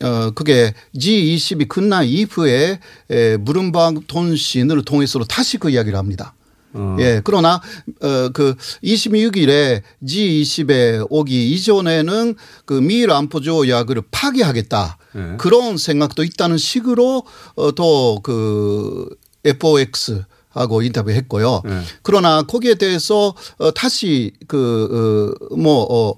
어, 0.00 0.30
그게 0.30 0.72
G20이 0.96 1.66
끝난 1.66 2.04
이후에 2.04 2.78
에, 3.10 3.36
무른방 3.38 4.02
통신을 4.06 4.84
통해서 4.84 5.18
다시 5.24 5.58
그 5.58 5.70
이야기를 5.70 5.98
합니다. 5.98 6.34
어. 6.74 6.96
예. 7.00 7.20
그러나 7.24 7.60
어, 8.02 8.28
그 8.32 8.54
26일에 8.84 9.82
G20에 10.04 11.06
오기 11.08 11.52
이전에는 11.52 12.34
그 12.64 12.74
미일 12.74 13.10
안보 13.10 13.40
조약을 13.40 14.02
파기하겠다. 14.10 14.98
예. 15.16 15.36
그런 15.38 15.76
생각도 15.76 16.22
있다는 16.24 16.58
식으로 16.58 17.24
어, 17.56 17.72
또그 17.72 19.08
FOX 19.44 20.24
하고 20.50 20.82
인터뷰했고요. 20.82 21.62
네. 21.64 21.82
그러나 22.02 22.42
거기에 22.42 22.74
대해서 22.74 23.34
어, 23.58 23.70
다시 23.72 24.32
그뭐 24.48 25.86
어, 25.88 26.14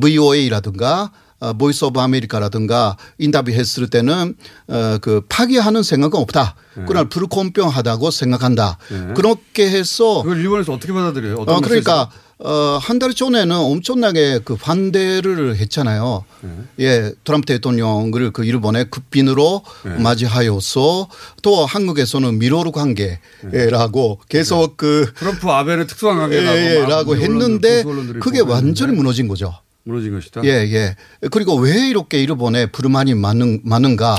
VOA라든가 0.00 1.12
어, 1.12 1.23
Voice 1.58 1.84
of 1.84 2.00
America라든가 2.00 2.96
인터뷰했을 3.18 3.88
때는 3.88 4.34
어, 4.68 4.98
그 5.00 5.22
파기하는 5.28 5.82
생각은 5.82 6.18
없다. 6.18 6.54
그러나 6.86 7.08
불공평하다고 7.08 8.10
생각한다. 8.10 8.78
네. 8.90 9.12
그렇게 9.14 9.68
해서 9.70 10.22
그걸 10.22 10.38
일본에서 10.40 10.72
어떻게 10.72 10.92
받아들여요? 10.92 11.36
어, 11.46 11.60
그러니까? 11.60 12.10
어, 12.38 12.78
한 12.82 12.98
달 12.98 13.14
전에는 13.14 13.54
엄청나게 13.54 14.40
그 14.44 14.56
반대를 14.56 15.56
했잖아요. 15.56 16.24
예, 16.80 17.12
트럼프 17.22 17.46
대통령을 17.46 18.32
그 18.32 18.44
일본의 18.44 18.90
급빈으로 18.90 19.62
네. 19.84 19.98
맞이하여서 19.98 21.08
또 21.42 21.64
한국에서는 21.66 22.38
미로르 22.38 22.72
관계라고 22.72 24.20
계속 24.28 24.76
그 24.76 25.12
트럼프 25.16 25.48
아베를 25.48 25.86
특수한 25.86 26.18
관계라고 26.18 26.56
예, 26.58 26.74
예, 26.76 26.80
막 26.80 26.88
라고 26.88 27.16
했는데 27.16 27.84
그게 28.20 28.40
완전히 28.40 28.92
무너진 28.94 29.28
거죠. 29.28 29.54
무너진 29.84 30.14
것이다. 30.14 30.42
예, 30.44 30.48
예. 30.72 30.96
그리고 31.30 31.54
왜 31.56 31.88
이렇게 31.88 32.22
일본에 32.22 32.66
불만이 32.66 33.14
많은, 33.14 33.60
많은가? 33.64 34.18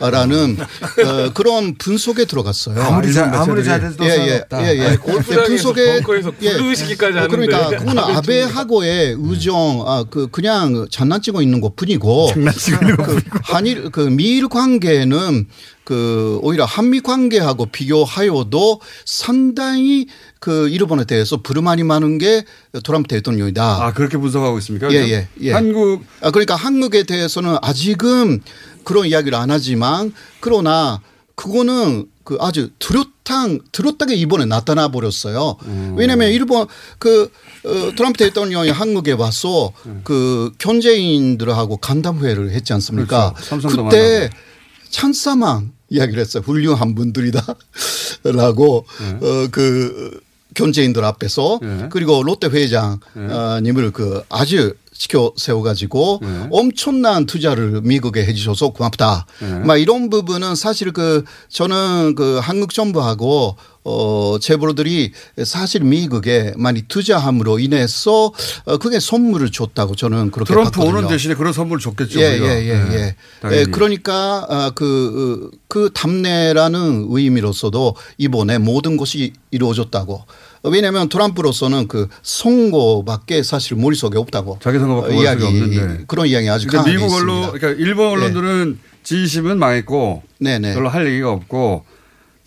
라는 0.00 0.56
어, 0.60 1.32
그런 1.34 1.74
분석에 1.76 2.24
들어갔어요. 2.24 2.80
아무리 2.80 3.12
잘- 3.12 3.34
아무리 3.34 3.64
잘해도 3.64 4.04
예, 4.04 4.08
예, 4.10 4.14
소용없다. 4.14 4.62
예, 4.64 4.78
예. 4.78 4.86
아니, 4.86 4.96
골프장에서 4.98 5.44
분석에 5.72 6.00
구두시기까지 6.02 7.18
하는데. 7.18 7.26
그러니까 7.36 7.66
아베 7.66 8.42
아베하고의 8.44 9.16
의정 9.18 9.82
아 9.88 10.04
그 10.08 10.28
그냥 10.30 10.86
장난치고 10.88 11.42
있는 11.42 11.60
것 11.60 11.74
뿐이고 11.74 12.28
장난치고 12.32 12.76
있는 12.84 12.96
그 12.98 13.20
한일 13.42 13.90
그 13.90 14.02
미일 14.02 14.46
관계는 14.48 15.48
그 15.82 16.38
오히려 16.42 16.64
한미 16.64 17.00
관계하고 17.00 17.66
비교하여도 17.66 18.80
상당히 19.04 20.06
그 20.40 20.68
일본에 20.68 21.04
대해서 21.04 21.38
불만이 21.38 21.82
많은 21.82 22.18
게 22.18 22.44
트럼프 22.84 23.08
대통령이다. 23.08 23.84
아 23.84 23.92
그렇게 23.92 24.16
분석하고 24.16 24.58
있습니까? 24.58 24.92
예, 24.92 24.96
예, 24.96 25.28
예. 25.40 25.52
한국 25.52 26.04
아, 26.20 26.30
그러니까 26.30 26.54
한국에 26.54 27.02
대해서는 27.02 27.56
아직은 27.62 28.42
그런 28.84 29.06
이야기를 29.06 29.36
안 29.36 29.50
하지만 29.50 30.12
그러나 30.40 31.00
그거는 31.34 32.06
그 32.24 32.36
아주 32.40 32.70
뚜렷한 32.78 33.60
뚜렷하게 33.72 34.14
이번에 34.14 34.44
나타나 34.44 34.88
버렸어요. 34.88 35.56
음. 35.64 35.94
왜냐하면 35.96 36.30
일본 36.30 36.66
그 36.98 37.30
어, 37.64 37.92
트럼프 37.96 38.18
대통령이 38.18 38.70
한국에 38.70 39.12
와서 39.12 39.72
그 40.04 40.52
경제인들하고 40.58 41.78
간담회를 41.78 42.50
했지 42.50 42.72
않습니까? 42.74 43.34
그렇죠. 43.34 43.68
그때 43.68 44.30
찬사망 44.90 45.72
이야기를 45.90 46.20
했어요. 46.20 46.42
훌륭한 46.44 46.94
분들이다라고 46.94 48.76
어, 49.22 49.48
그 49.50 50.20
경제인들 50.58 51.04
앞에서 51.04 51.60
그리고 51.90 52.22
롯데 52.24 52.48
회장님을 52.48 53.92
그 53.92 54.22
아주 54.28 54.74
시켜 54.92 55.32
세워가지고 55.36 56.20
엄청난 56.50 57.24
투자를 57.24 57.82
미국에 57.82 58.26
해주셔서 58.26 58.70
고맙다. 58.70 59.26
네. 59.40 59.60
막 59.60 59.76
이런 59.76 60.10
부분은 60.10 60.56
사실 60.56 60.92
그 60.92 61.24
저는 61.48 62.16
그 62.16 62.40
한국 62.42 62.74
정부하고 62.74 63.56
어 63.84 64.36
재벌들이 64.40 65.12
사실 65.44 65.82
미국에 65.82 66.52
많이 66.56 66.82
투자함으로 66.82 67.60
인해서 67.60 68.32
어 68.64 68.76
그게 68.78 68.98
선물을 68.98 69.50
줬다고 69.52 69.94
저는 69.94 70.32
그렇게 70.32 70.52
트럼프 70.52 70.72
봤거든요. 70.72 70.98
오는 70.98 71.08
대신에 71.08 71.36
그런 71.36 71.52
선물 71.52 71.78
줬겠죠. 71.78 72.20
예, 72.20 72.32
우리가. 72.32 72.46
예, 72.48 72.68
예, 72.68 72.74
네, 72.74 72.94
예. 72.94 73.16
당연히. 73.40 73.60
예, 73.60 73.64
그러니까 73.66 74.46
아, 74.48 74.72
그, 74.74 75.50
그 75.68 75.90
담내라는 75.94 77.06
의미로서도 77.08 77.94
이번에 78.18 78.58
모든 78.58 78.96
것이 78.96 79.32
이루어졌다고. 79.52 80.24
왜냐하면 80.64 81.08
트럼프로서는 81.08 81.88
그 81.88 82.08
선거밖에 82.22 83.42
사실 83.42 83.76
머릿속에 83.76 84.18
없다고. 84.18 84.58
자기 84.62 84.78
선거밖에 84.78 85.12
어, 85.12 85.16
머릿속에 85.16 85.44
없는데. 85.44 86.04
그런 86.06 86.26
이야기 86.26 86.48
아주 86.48 86.66
그러니까 86.66 86.90
미국 86.90 87.06
있습니다. 87.06 87.32
언론, 87.32 87.52
그러니까 87.52 87.82
일본 87.82 88.08
언론들은 88.08 88.78
G20은 89.04 89.56
망했고 89.56 90.22
네네. 90.38 90.74
별로 90.74 90.88
할 90.88 91.06
얘기가 91.06 91.30
없고 91.30 91.84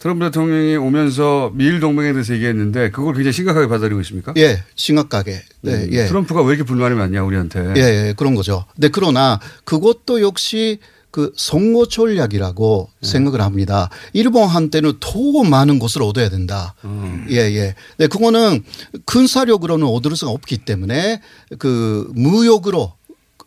트럼프 0.01 0.25
대통령이 0.25 0.77
오면서 0.77 1.51
미일 1.53 1.79
동맹에 1.79 2.11
대해서 2.11 2.33
얘기했는데 2.33 2.89
그걸 2.89 3.13
굉장히 3.13 3.33
심각하게 3.33 3.67
받아들이고 3.67 4.01
있습니까? 4.01 4.33
예, 4.35 4.63
심각하게. 4.75 5.41
네, 5.61 5.73
음, 5.73 5.89
예. 5.91 6.05
트럼프가 6.07 6.41
왜 6.41 6.55
이렇게 6.55 6.63
불만이 6.63 6.95
많냐 6.95 7.23
우리한테. 7.23 7.73
예, 7.77 8.07
예, 8.07 8.13
그런 8.17 8.33
거죠. 8.33 8.65
근데 8.73 8.87
그러나 8.87 9.39
그것도 9.63 10.21
역시 10.21 10.79
그 11.11 11.31
선거 11.35 11.85
전략이라고 11.87 12.89
네. 13.01 13.07
생각을 13.07 13.41
합니다. 13.41 13.89
일본한테는 14.13 14.93
더 14.99 15.43
많은 15.43 15.77
것을 15.77 16.01
얻어야 16.03 16.29
된다. 16.29 16.73
음. 16.85 17.27
예, 17.29 17.35
예. 17.35 17.75
네, 17.97 18.07
그거는 18.07 18.63
군사력으로는 19.05 19.85
얻을 19.85 20.15
수가 20.15 20.31
없기 20.31 20.59
때문에 20.59 21.21
그 21.59 22.09
무역으로 22.15 22.93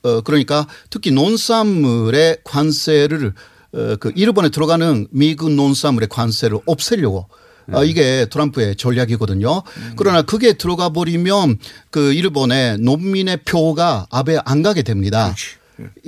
어 0.02 0.20
그러니까 0.20 0.66
특히 0.90 1.10
농산물의 1.10 2.38
관세를 2.44 3.28
어 3.72 3.96
그 3.98 4.12
일본에 4.14 4.50
들어가는 4.50 5.08
미국 5.10 5.50
농산물의 5.50 6.08
관세를 6.08 6.58
없애려고 6.64 7.26
어, 7.72 7.82
이게 7.82 8.26
트럼프의 8.26 8.76
전략이거든요. 8.76 9.62
그러나 9.96 10.22
그게 10.22 10.52
들어가 10.52 10.90
버리면 10.90 11.58
그 11.90 12.12
일본의 12.12 12.78
농민의 12.78 13.38
표가 13.38 14.06
아베 14.10 14.38
안 14.44 14.62
가게 14.62 14.82
됩니다. 14.82 15.34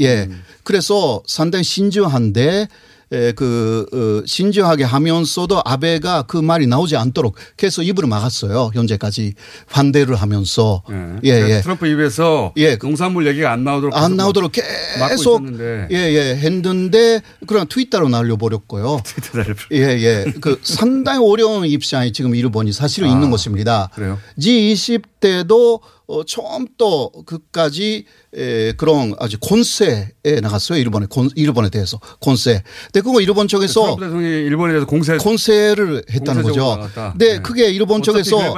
예. 0.01 0.29
그래서 0.65 1.23
상당히 1.27 1.65
신중한데 1.65 2.69
에, 3.13 3.31
그, 3.33 3.87
어, 3.93 4.27
신중하게 4.27 4.83
하면서도 4.83 5.63
아베가 5.65 6.23
그 6.23 6.37
말이 6.37 6.67
나오지 6.67 6.97
않도록 6.97 7.37
계속 7.57 7.85
입을 7.85 8.09
막았어요. 8.09 8.73
현재까지 8.75 9.35
반대를 9.71 10.17
하면서. 10.17 10.83
예, 11.23 11.31
그러니까 11.31 11.57
예. 11.57 11.61
트럼프 11.61 11.87
입에서 11.87 12.53
농산물 12.81 13.29
얘기가 13.29 13.53
안 13.53 13.63
나오도록 13.63 13.97
안 13.97 14.17
나오도록 14.17 14.51
계속 14.51 15.43
있었는데. 15.45 15.89
예, 15.93 15.97
예, 15.97 16.37
했는데 16.37 17.21
그러나 17.47 17.65
트위터로 17.67 18.09
날려버렸고요. 18.09 19.01
예, 19.71 19.79
예. 19.79 20.25
그 20.41 20.59
상당히 20.65 21.25
어려운 21.25 21.65
입장이 21.65 22.13
지금 22.13 22.35
일본이 22.35 22.73
사실은 22.73 23.09
아, 23.09 23.13
있는 23.13 23.31
것입니다. 23.31 23.89
그래요? 23.95 24.19
G20 24.37 25.03
때도 25.21 25.81
어, 26.09 26.25
처음 26.25 26.67
또 26.79 27.11
그까지 27.27 28.05
에, 28.35 28.73
그런 28.73 29.15
아주 29.19 29.39
콘세에 29.41 30.41
나갔어요. 30.41 30.79
일본에 30.79 31.07
콘, 31.11 31.29
일본에 31.35 31.69
대해서 31.69 31.99
콘세. 32.21 32.63
근데 32.85 33.01
그거 33.01 33.21
일본 33.21 33.49
쪽에서 33.49 33.97
대통령이 33.97 34.29
일본에 34.29 34.73
대해서 34.73 34.87
공세 34.87 35.17
콘세를 35.17 36.05
했다는 36.11 36.43
거죠. 36.43 36.79
근데 36.95 37.35
네. 37.35 37.39
그게 37.41 37.71
일본 37.71 38.03
쪽에서 38.03 38.37
거 38.37 38.53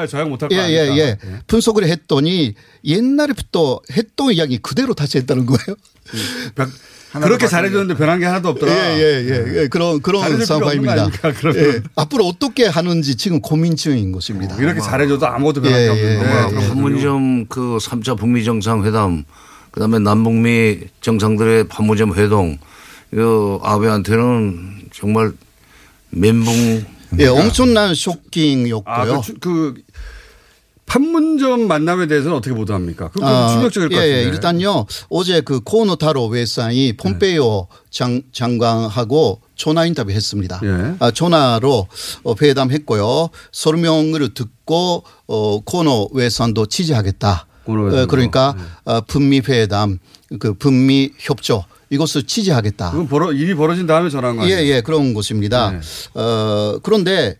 예, 0.53 0.59
예. 0.69 0.97
예. 0.97 1.05
네. 1.15 1.41
분석을 1.47 1.87
했더니 1.87 2.55
옛날부터 2.85 3.81
했던 3.93 4.33
이야기 4.33 4.59
그대로 4.59 4.93
다시 4.93 5.17
했다는 5.19 5.47
거예요. 5.47 5.77
그렇게 7.13 7.47
잘해줬는데 7.47 7.95
변한 7.97 8.19
게 8.21 8.27
하나도 8.27 8.51
없더라. 8.51 8.73
예, 8.73 8.99
예, 8.99 9.29
예. 9.29 9.63
예. 9.63 9.69
그런, 9.69 10.01
그런 10.03 10.45
상황입니다. 10.45 11.09
예. 11.57 11.81
앞으로 11.97 12.27
어떻게 12.27 12.67
하는지 12.67 13.17
지금 13.17 13.41
고민 13.41 13.77
중인 13.77 14.13
것입니다. 14.13 14.57
이렇게 14.57 14.81
잘해줘도 14.81 15.27
아무것도 15.27 15.63
변한 15.63 15.79
게 15.79 15.85
예, 15.85 15.89
없는데. 15.89 16.27
예, 16.27 16.55
그 16.61 16.69
판문점 16.69 17.47
그 17.47 17.79
3차 17.81 18.19
북미 18.19 18.45
정상회담 18.45 19.25
그 19.71 19.81
다음에 19.81 19.99
남북미 19.99 20.81
정상들의 21.01 21.69
판문점 21.69 22.15
회동 22.15 22.59
이 23.15 23.59
아베한테는 23.63 24.89
정말 24.93 25.33
멘붕 26.11 26.85
예, 27.21 27.27
엄청난 27.27 27.95
쇼킹이었고요. 27.95 28.95
아, 28.95 29.05
그, 29.07 29.21
주- 29.23 29.35
그 29.41 29.75
판문점 30.89 31.69
만남에 31.69 32.07
대해서는 32.07 32.37
어떻게 32.37 32.55
보도합니까? 32.55 33.09
그건 33.09 33.29
아, 33.29 33.49
충격적일 33.49 33.91
것 33.91 33.95
예, 33.97 33.99
같은데. 33.99 34.19
예, 34.19 34.23
일단요 34.25 34.87
어제 35.11 35.41
그 35.43 35.61
코노타로 35.61 36.27
외상이 36.27 36.95
폼페이오 36.97 37.69
장, 37.91 38.23
장관하고 38.33 39.41
전화 39.55 39.85
인터뷰 39.85 40.11
했습니다. 40.11 40.61
예. 40.65 40.95
아, 40.99 41.11
전화로 41.11 41.87
어, 42.25 42.35
회담했고요. 42.41 43.29
설명을 43.53 44.33
듣고 44.35 45.05
어, 45.27 45.61
코노 45.61 46.11
외상도 46.13 46.67
지지하겠다. 46.67 47.47
어, 47.67 48.07
그러니까 48.07 48.57
어, 48.85 49.03
북미 49.03 49.43
회담, 49.47 49.99
그 50.39 50.55
북미 50.55 51.11
협조 51.19 51.65
이것을 51.91 52.23
지지하겠다. 52.23 52.91
그건 52.93 53.09
벌어, 53.09 53.33
일이 53.33 53.55
벌어진 53.55 53.87
다음에 53.87 54.09
전화한 54.09 54.39
거 54.39 54.49
예? 54.49 54.53
예, 54.67 54.81
그런 54.81 55.13
것입니다. 55.13 55.79
어, 56.15 56.79
그런데 56.83 57.37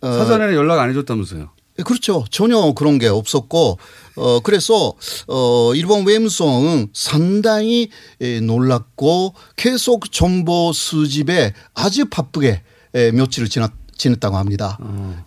어, 0.00 0.12
사전에는 0.12 0.54
연락 0.54 0.80
안 0.80 0.88
해줬다면서요? 0.90 1.50
예, 1.78 1.82
그렇죠. 1.82 2.24
전혀 2.30 2.72
그런 2.72 2.98
게 2.98 3.08
없었고, 3.08 3.78
어, 4.16 4.40
그래서, 4.40 4.94
어, 5.28 5.72
일본 5.74 6.06
외무성은 6.06 6.88
상당히 6.92 7.90
에, 8.20 8.40
놀랐고 8.40 9.34
계속 9.56 10.10
정보 10.10 10.72
수집에 10.72 11.52
아주 11.74 12.06
바쁘게 12.06 12.62
에, 12.94 13.10
며칠을 13.12 13.48
지났, 13.48 13.72
지냈다고 13.96 14.36
합니다. 14.36 14.78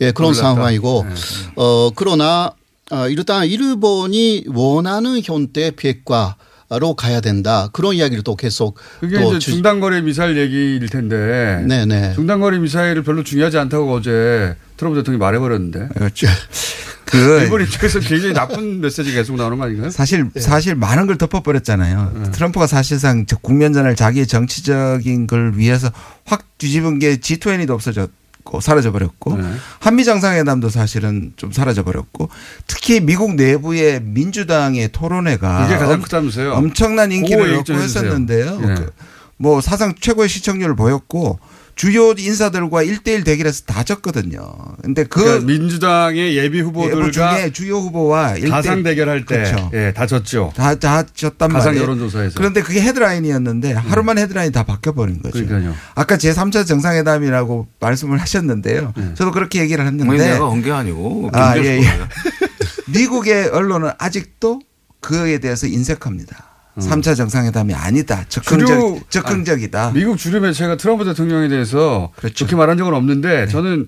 예, 0.02 0.12
그런 0.12 0.32
놀랐다. 0.32 0.56
상황이고, 0.56 1.06
네. 1.08 1.16
어, 1.56 1.92
그러나, 1.96 2.52
어, 2.92 3.08
일단 3.08 3.46
일본이 3.46 4.46
원하는 4.48 5.22
형태의 5.24 5.72
비핵화 5.72 6.36
로 6.78 6.94
가야 6.94 7.20
된다. 7.20 7.68
그런 7.74 7.96
이야기를 7.96 8.24
또 8.24 8.36
계속 8.36 8.78
그게 9.00 9.20
또 9.20 9.30
이제 9.32 9.40
주- 9.40 9.52
중단거리 9.54 10.04
미사일 10.04 10.38
얘기일 10.38 10.88
텐데. 10.90 11.64
네네. 11.68 12.14
중단거리 12.14 12.60
미사일을 12.60 13.02
별로 13.02 13.24
중요하지 13.24 13.58
않다고 13.58 13.92
어제 13.92 14.56
트럼프 14.78 15.00
대통령이 15.00 15.20
말해버렸는데. 15.20 15.88
그렇죠. 15.96 16.28
그 17.06 17.18
일본 17.42 17.64
입장에서 17.64 18.00
굉장히 18.02 18.34
나쁜 18.36 18.82
메시지가 18.86 19.16
계속 19.18 19.36
나오는 19.36 19.58
거 19.58 19.64
아닌가요? 19.66 19.90
사실 19.90 20.30
네. 20.32 20.40
사실 20.40 20.76
많은 20.76 21.08
걸 21.08 21.18
덮어버렸잖아요. 21.18 22.12
네. 22.26 22.32
트럼프가 22.34 22.68
사실상 22.68 23.26
저 23.26 23.36
국면전을 23.38 23.96
자기의 23.96 24.28
정치적인 24.28 25.26
걸 25.26 25.54
위해서 25.56 25.92
확 26.26 26.46
뒤집은 26.60 27.00
게 27.00 27.18
G20도 27.18 27.72
없어졌 27.72 28.12
고 28.44 28.60
사라져 28.62 28.92
버렸고 28.92 29.38
네. 29.38 29.44
한미 29.80 30.06
정상회담도 30.06 30.70
사실은 30.70 31.34
좀 31.36 31.52
사라져 31.52 31.84
버렸고 31.84 32.30
특히 32.68 33.00
미국 33.00 33.36
내부의 33.36 34.02
민주당의 34.02 34.90
토론회가 34.92 35.66
이게 35.66 35.78
가장 35.78 35.96
엄- 35.96 36.02
크다면서요. 36.02 36.54
엄청난 36.54 37.12
인기를 37.12 37.56
얻고. 37.58 37.74
했었는데요. 37.74 38.60
예. 38.64 38.76
그뭐 39.42 39.62
사상 39.62 39.94
최고의 40.00 40.30
시청률을 40.30 40.76
보였고 40.76 41.40
주요 41.80 42.12
인사들과 42.18 42.84
1대1 42.84 43.24
대결에서 43.24 43.64
다 43.66 43.84
졌거든요. 43.84 44.42
근데 44.84 45.06
그 45.06 45.22
그러니까 45.24 45.46
민주당의 45.46 46.36
예비 46.36 46.60
후보들과 46.60 47.10
중에 47.10 47.54
주요 47.54 47.78
후보와 47.78 48.36
가상 48.50 48.84
대결할 48.84 49.24
때, 49.26 49.36
그렇죠. 49.44 49.72
예, 49.74 49.94
다 49.96 50.06
졌죠. 50.06 50.52
다, 50.58 50.76
다 50.76 51.04
졌단 51.04 51.48
가상 51.54 51.70
말이에요. 51.70 51.84
여론조사에서. 51.84 52.34
음. 52.34 52.36
그런데 52.36 52.62
그게 52.64 52.82
헤드라인이었는데 52.82 53.72
하루만 53.72 54.18
헤드라인이 54.18 54.52
다 54.52 54.64
바뀌어 54.64 54.92
버린 54.92 55.22
거죠. 55.22 55.46
그러니까요. 55.46 55.74
아까 55.96 56.18
제3차 56.18 56.68
정상회담이라고 56.68 57.70
말씀을 57.80 58.18
하셨는데요. 58.18 58.94
네. 58.98 59.14
저도 59.16 59.32
그렇게 59.32 59.62
얘기를 59.62 59.82
뭐 59.86 59.90
했는데. 59.90 60.34
내가 60.34 60.52
한 60.52 60.62
게 60.62 60.72
아니고 60.74 61.30
아, 61.32 61.58
예, 61.60 61.78
예. 61.82 61.84
미국의 62.92 63.52
언론은 63.52 63.92
아직도 63.98 64.60
그에 65.00 65.38
대해서 65.38 65.66
인색합니다. 65.66 66.49
음. 66.76 66.82
3차 66.82 67.16
정상회담이 67.16 67.74
아니다. 67.74 68.26
적극적, 68.30 69.10
적극적이다. 69.10 69.88
아니, 69.88 70.00
미국 70.00 70.18
주류 70.18 70.40
매체가 70.40 70.78
트럼프 70.78 71.06
대통령에 71.06 71.48
대해서 71.48 72.12
그렇죠. 72.16 72.36
좋게 72.36 72.56
말한 72.56 72.78
적은 72.78 72.94
없는데 72.94 73.46
네. 73.46 73.48
저는 73.48 73.88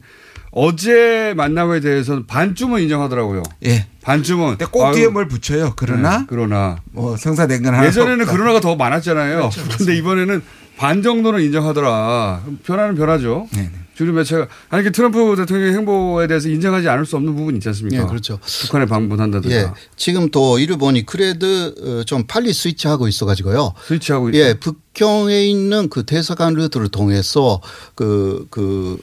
어제 0.51 1.33
만남에 1.37 1.79
대해서는 1.79 2.27
반쯤은 2.27 2.81
인정하더라고요. 2.81 3.43
예. 3.65 3.87
반쯤은. 4.03 4.57
근데 4.57 4.65
꼭 4.65 4.91
뒤에 4.91 5.07
뭘 5.07 5.27
붙여요. 5.27 5.73
그러나 5.75 6.19
네, 6.19 6.25
그러나 6.27 6.77
뭐 6.91 7.15
성사된 7.15 7.63
건 7.63 7.73
하나 7.75 7.85
예전에는 7.87 8.25
그러나가 8.25 8.59
더 8.59 8.75
많았잖아요. 8.75 9.37
그렇죠, 9.37 9.61
근데 9.77 9.95
이번에는 9.95 10.41
반 10.81 11.03
정도는 11.03 11.43
인정하더라. 11.43 12.41
변화는 12.63 12.95
변하죠. 12.95 13.47
주류 13.93 14.13
매체가 14.13 14.47
아니 14.69 14.83
그 14.83 14.91
트럼프 14.91 15.35
대통령의 15.37 15.75
행보에 15.75 16.25
대해서 16.25 16.49
인정하지 16.49 16.89
않을 16.89 17.05
수 17.05 17.17
없는 17.17 17.35
부분이 17.35 17.57
있지 17.57 17.69
않습니까? 17.69 18.01
예, 18.01 18.07
그렇죠. 18.07 18.39
북한에 18.63 18.87
방문한다든가. 18.87 19.55
예. 19.55 19.71
지금 19.95 20.31
또 20.31 20.57
일본이 20.57 21.05
그래도 21.05 21.45
어, 21.45 22.03
좀 22.03 22.23
빨리 22.25 22.51
스위치하고 22.51 23.07
있어 23.07 23.27
가지고요. 23.27 23.75
스위치하고 23.85 24.29
있다. 24.29 24.39
예, 24.39 24.53
북경에 24.55 25.45
있는 25.45 25.87
그 25.87 26.03
대사관 26.03 26.55
루트를 26.55 26.87
통해서 26.87 27.61
그, 27.93 28.47
그 28.49 28.97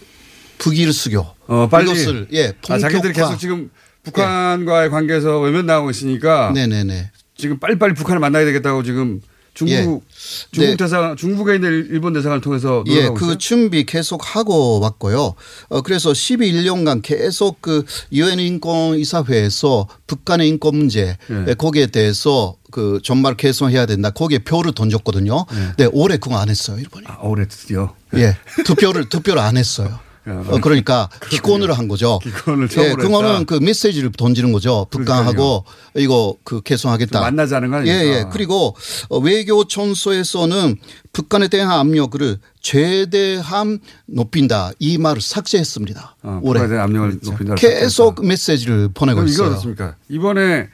북일 0.59 0.93
수교. 0.93 1.25
어, 1.47 1.69
빨리. 1.71 1.93
이것을 1.93 2.27
예, 2.33 2.55
아, 2.69 2.79
자기들이. 2.79 3.13
계속 3.13 3.39
지금 3.39 3.71
북한과의 4.03 4.91
관계에서 4.91 5.39
외면 5.39 5.67
나오고 5.67 5.91
있으니까. 5.91 6.51
네네네. 6.53 7.13
지금 7.37 7.61
빨리빨리 7.61 7.95
북한을 7.95 8.19
만나야 8.19 8.45
되겠다고 8.47 8.83
지금 8.83 9.21
중국 9.59 10.05
예. 10.05 10.53
중국 10.53 10.71
네. 10.71 10.77
대사관 10.77 11.17
중국에 11.17 11.57
있는 11.57 11.89
일본 11.91 12.13
대사관을 12.13 12.41
통해서 12.41 12.85
예, 12.87 13.09
그 13.09 13.25
있어요. 13.25 13.39
준비 13.39 13.85
계속 13.85 14.37
하고 14.37 14.79
왔고요. 14.79 15.35
어, 15.69 15.81
그래서 15.81 16.13
12년간 16.13 17.03
계속 17.03 17.61
그 17.61 17.85
유엔 18.13 18.39
인권 18.39 18.97
이사회에서 18.97 19.89
북한의 20.07 20.49
인권 20.49 20.77
문제 20.77 21.17
예. 21.31 21.45
예, 21.49 21.55
거기에 21.55 21.87
대해서 21.87 22.55
그 22.71 23.01
정말 23.03 23.37
개선해야 23.37 23.87
된다. 23.87 24.11
거기에 24.11 24.39
표를 24.39 24.73
던졌거든요. 24.73 25.47
네, 25.77 25.89
올해 25.91 26.19
그거 26.19 26.37
안 26.37 26.51
했어요, 26.51 26.79
일본이. 26.79 27.07
아, 27.09 27.19
올해 27.23 27.49
드디어. 27.49 27.95
예, 28.15 28.37
투표를 28.65 29.09
투표를 29.09 29.43
안 29.43 29.57
했어요. 29.57 29.99
어, 30.27 30.59
그러니까 30.63 31.09
기권을 31.31 31.73
한 31.77 31.89
거죠. 31.89 32.19
기권을 32.23 32.65
예, 32.65 32.69
처음으로 32.69 32.97
그거는. 32.97 33.47
그 33.47 33.55
메시지를 33.55 34.13
던지는 34.13 34.53
거죠. 34.53 34.87
북한하고 34.91 35.65
이거 35.97 36.35
그 36.45 36.61
개선하겠다. 36.61 37.13
좀 37.13 37.21
만나자는 37.23 37.71
거 37.71 37.87
예? 37.87 37.91
예. 37.91 38.27
그리고 38.31 38.77
어, 39.09 39.19
외교 39.19 39.65
천서에서는 39.67 40.77
북한에 41.13 41.49
대한 41.49 41.71
압력을 41.71 42.39
최대한 42.61 43.79
높인다. 44.07 44.73
이 44.79 44.99
말을 44.99 45.21
삭제했습니다. 45.21 46.17
어, 46.23 46.41
올해. 46.43 46.61
북한에 46.61 46.69
대한 46.69 46.85
압력을 46.85 47.19
높인다. 47.23 47.55
계속 47.55 48.25
메시지를 48.27 48.91
보내고 48.93 49.17
그럼 49.17 49.29
이거 49.29 49.45
있어요. 49.45 49.53
어떻습니까? 49.53 49.97
이번에 50.09 50.69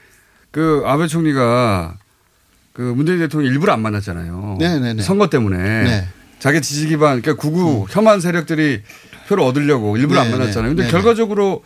그 0.51 0.83
아베 0.87 1.07
총리가 1.07 1.97
그 2.73 2.83
문재인 2.83 3.21
대통령 3.21 3.53
일부러 3.53 3.73
안 3.73 3.83
만났잖아요. 3.83 4.57
네네네. 4.59 5.03
선거 5.03 5.29
때문에 5.31 5.59
네. 5.59 6.09
자기 6.41 6.61
지지 6.61 6.89
기반 6.89 7.23
그러니까 7.23 7.41
구구 7.41 7.87
혐한 7.89 8.21
세력들이 8.21 8.83
표를 9.29 9.43
얻으려고 9.45 9.97
일부러 9.97 10.21
안 10.21 10.27
네네. 10.27 10.39
만났잖아요. 10.39 10.71
근데 10.71 10.83
네네. 10.83 10.93
결과적으로 10.93 11.63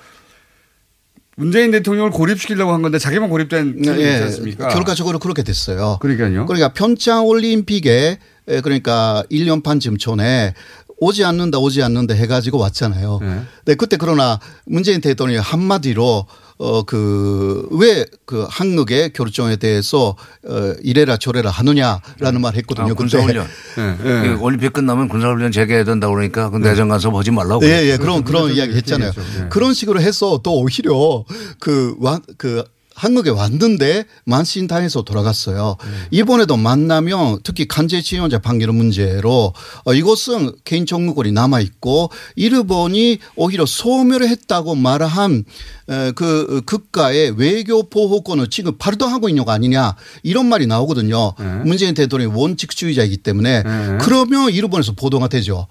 문재인 1.37 1.71
대통령을 1.71 2.11
고립시키려고 2.11 2.73
한 2.73 2.83
건데 2.83 2.99
자기만 2.99 3.29
고립된 3.31 3.83
예, 3.87 3.91
있지 3.91 4.23
않습니까? 4.25 4.69
결과적으로 4.69 5.21
그렇게 5.21 5.45
됐어요. 5.45 5.99
그러니까요. 6.01 6.47
그러니까 6.47 6.73
평창 6.73 7.27
올림픽에 7.27 8.19
에, 8.49 8.61
그러니까 8.61 9.23
1년 9.31 9.63
반쯤 9.63 9.99
전에 9.99 10.55
오지 10.99 11.25
않는다 11.25 11.59
오지 11.59 11.81
않는다 11.83 12.15
해가지고 12.15 12.59
왔잖아요. 12.59 13.21
네. 13.67 13.75
그때 13.77 13.97
그러나 13.97 14.41
문재인 14.67 15.01
대통령이 15.01 15.41
한마디로 15.41 16.27
어 16.59 16.83
그 16.83 17.69
왜 17.73 18.05
그 18.27 18.47
한국의 18.51 19.13
결정에 19.13 19.57
대해서 19.57 20.17
어 20.45 20.75
이래라 20.83 21.17
저래라 21.17 21.51
하느냐라는 21.51 22.41
말 22.41 22.57
했거든요. 22.57 22.91
아. 22.93 22.95
군사훈련. 22.95 23.47
그 23.75 24.37
올림픽 24.41 24.73
끝나면 24.73 25.09
군사훈련 25.09 25.53
재개해야 25.53 25.85
된다고 25.85 26.15
그러니까 26.15 26.51
그 26.51 26.57
내정 26.59 26.89
가서 26.89 27.11
보지 27.11 27.31
말라고. 27.31 27.65
예, 27.65 27.91
예, 27.93 27.97
그런 27.97 28.25
그런 28.25 28.51
이야기 28.53 28.75
했잖아요. 28.75 29.13
그런 29.51 29.73
식으로 29.73 30.01
해서 30.01 30.41
또 30.43 30.59
오히려 30.61 31.25
그, 31.61 31.95
와, 32.01 32.21
그 32.37 32.65
한국에 32.99 33.31
왔는데 33.31 34.05
만신당해서 34.25 35.03
돌아갔어요. 35.03 35.77
이번에도 36.11 36.57
만나면 36.57 37.39
특히 37.45 37.69
간제 37.69 38.03
지원자 38.03 38.41
판결 38.41 38.73
문제로 38.73 39.55
어, 39.85 39.95
이것은 39.95 40.53
개인 40.65 40.85
정무권이 40.85 41.31
남아 41.33 41.61
있고 41.61 42.11
일본이 42.35 43.19
오히려 43.37 43.65
소멸했다고 43.67 44.75
말한 44.75 45.45
에, 45.89 46.11
그 46.13 46.61
국가의 46.67 47.35
외교 47.39 47.89
보호권을 47.89 48.51
지금 48.51 48.77
발동하고 48.77 49.29
있는 49.29 49.45
거 49.45 49.53
아니냐 49.53 49.95
이런 50.23 50.47
말이 50.47 50.67
나오거든요. 50.67 51.35
문재인 51.65 51.95
대통령이 51.95 52.35
원칙주의자이기 52.35 53.19
때문에 53.19 53.63
그러면 54.01 54.51
일본에서 54.51 54.93
보도가 54.93 55.29
되죠. 55.29 55.69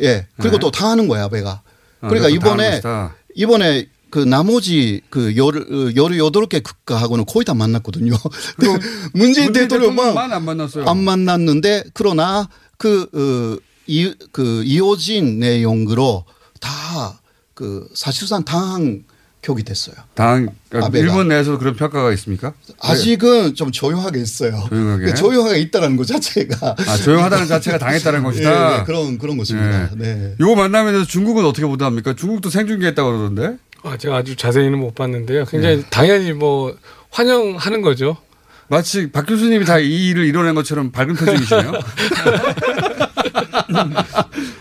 예. 0.00 0.26
그리고 0.38 0.56
네. 0.56 0.60
또다 0.60 0.88
하는 0.90 1.08
거야, 1.08 1.28
배가. 1.28 1.62
아, 2.00 2.08
그러니까 2.08 2.26
하는 2.26 2.36
이번에. 2.36 2.80
이번에 3.34 3.86
그 4.10 4.18
나머지 4.18 5.00
그 5.10 5.36
열, 5.36 5.56
어, 5.56 5.92
열 5.96 6.18
여덟 6.18 6.46
개 6.46 6.60
국가하고는 6.60 7.26
거의 7.26 7.44
다 7.44 7.54
만났거든요. 7.54 8.12
문재인 9.12 9.46
문재인 9.46 9.52
대통령만 9.52 10.32
안 10.32 10.44
만났어요. 10.44 10.86
안 10.86 10.98
만났는데 10.98 11.84
그러나 11.94 12.48
그, 12.76 13.08
어, 13.12 13.60
이, 13.86 14.14
그 14.32 14.62
이어진 14.64 15.38
내용으로 15.38 16.24
다 16.60 17.20
그 17.60 17.86
사실상 17.92 18.42
당한 18.42 19.04
격이 19.42 19.64
됐어요. 19.64 19.94
당 20.14 20.48
그러니까. 20.70 20.98
일본 20.98 21.28
내에서 21.28 21.58
그런 21.58 21.76
평가가 21.76 22.10
있습니까? 22.14 22.54
아직은 22.80 23.54
좀 23.54 23.70
조용하게 23.70 24.18
있어요. 24.18 24.64
조용하게? 24.70 25.04
그 25.04 25.14
조용하게 25.14 25.58
있다라는 25.60 25.98
것 25.98 26.06
자체가. 26.06 26.76
아, 26.78 26.96
조용하다는 26.96 27.48
자체가 27.48 27.76
당했다는 27.76 28.22
것이다. 28.24 28.50
예, 28.50 28.80
예, 28.80 28.84
그런, 28.84 29.18
그런 29.18 29.36
것입니다. 29.36 29.90
네. 29.94 30.36
요 30.40 30.54
만남에 30.54 30.90
대해서 30.92 31.06
중국은 31.06 31.44
어떻게 31.44 31.66
보도합니까? 31.66 32.14
중국도 32.14 32.48
생중계했다고 32.48 33.10
그러던데. 33.10 33.58
아, 33.82 33.96
제가 33.96 34.16
아주 34.18 34.36
자세히는 34.36 34.78
못 34.78 34.94
봤는데요. 34.94 35.44
굉장히 35.46 35.84
당연히 35.90 36.32
뭐 36.32 36.76
환영하는 37.10 37.80
거죠. 37.82 38.16
마치 38.68 39.10
박 39.10 39.26
교수님이 39.26 39.64
다 39.64 39.78
이 39.80 40.10
일을 40.10 40.26
이뤄낸 40.26 40.54
것처럼 40.54 40.92
밝은 40.92 41.14
표정이시네요. 41.16 41.72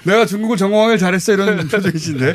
내가 0.04 0.26
중국을 0.26 0.58
전공하길 0.58 0.98
잘했어 0.98 1.34
이런 1.34 1.68
표정이신데 1.68 2.34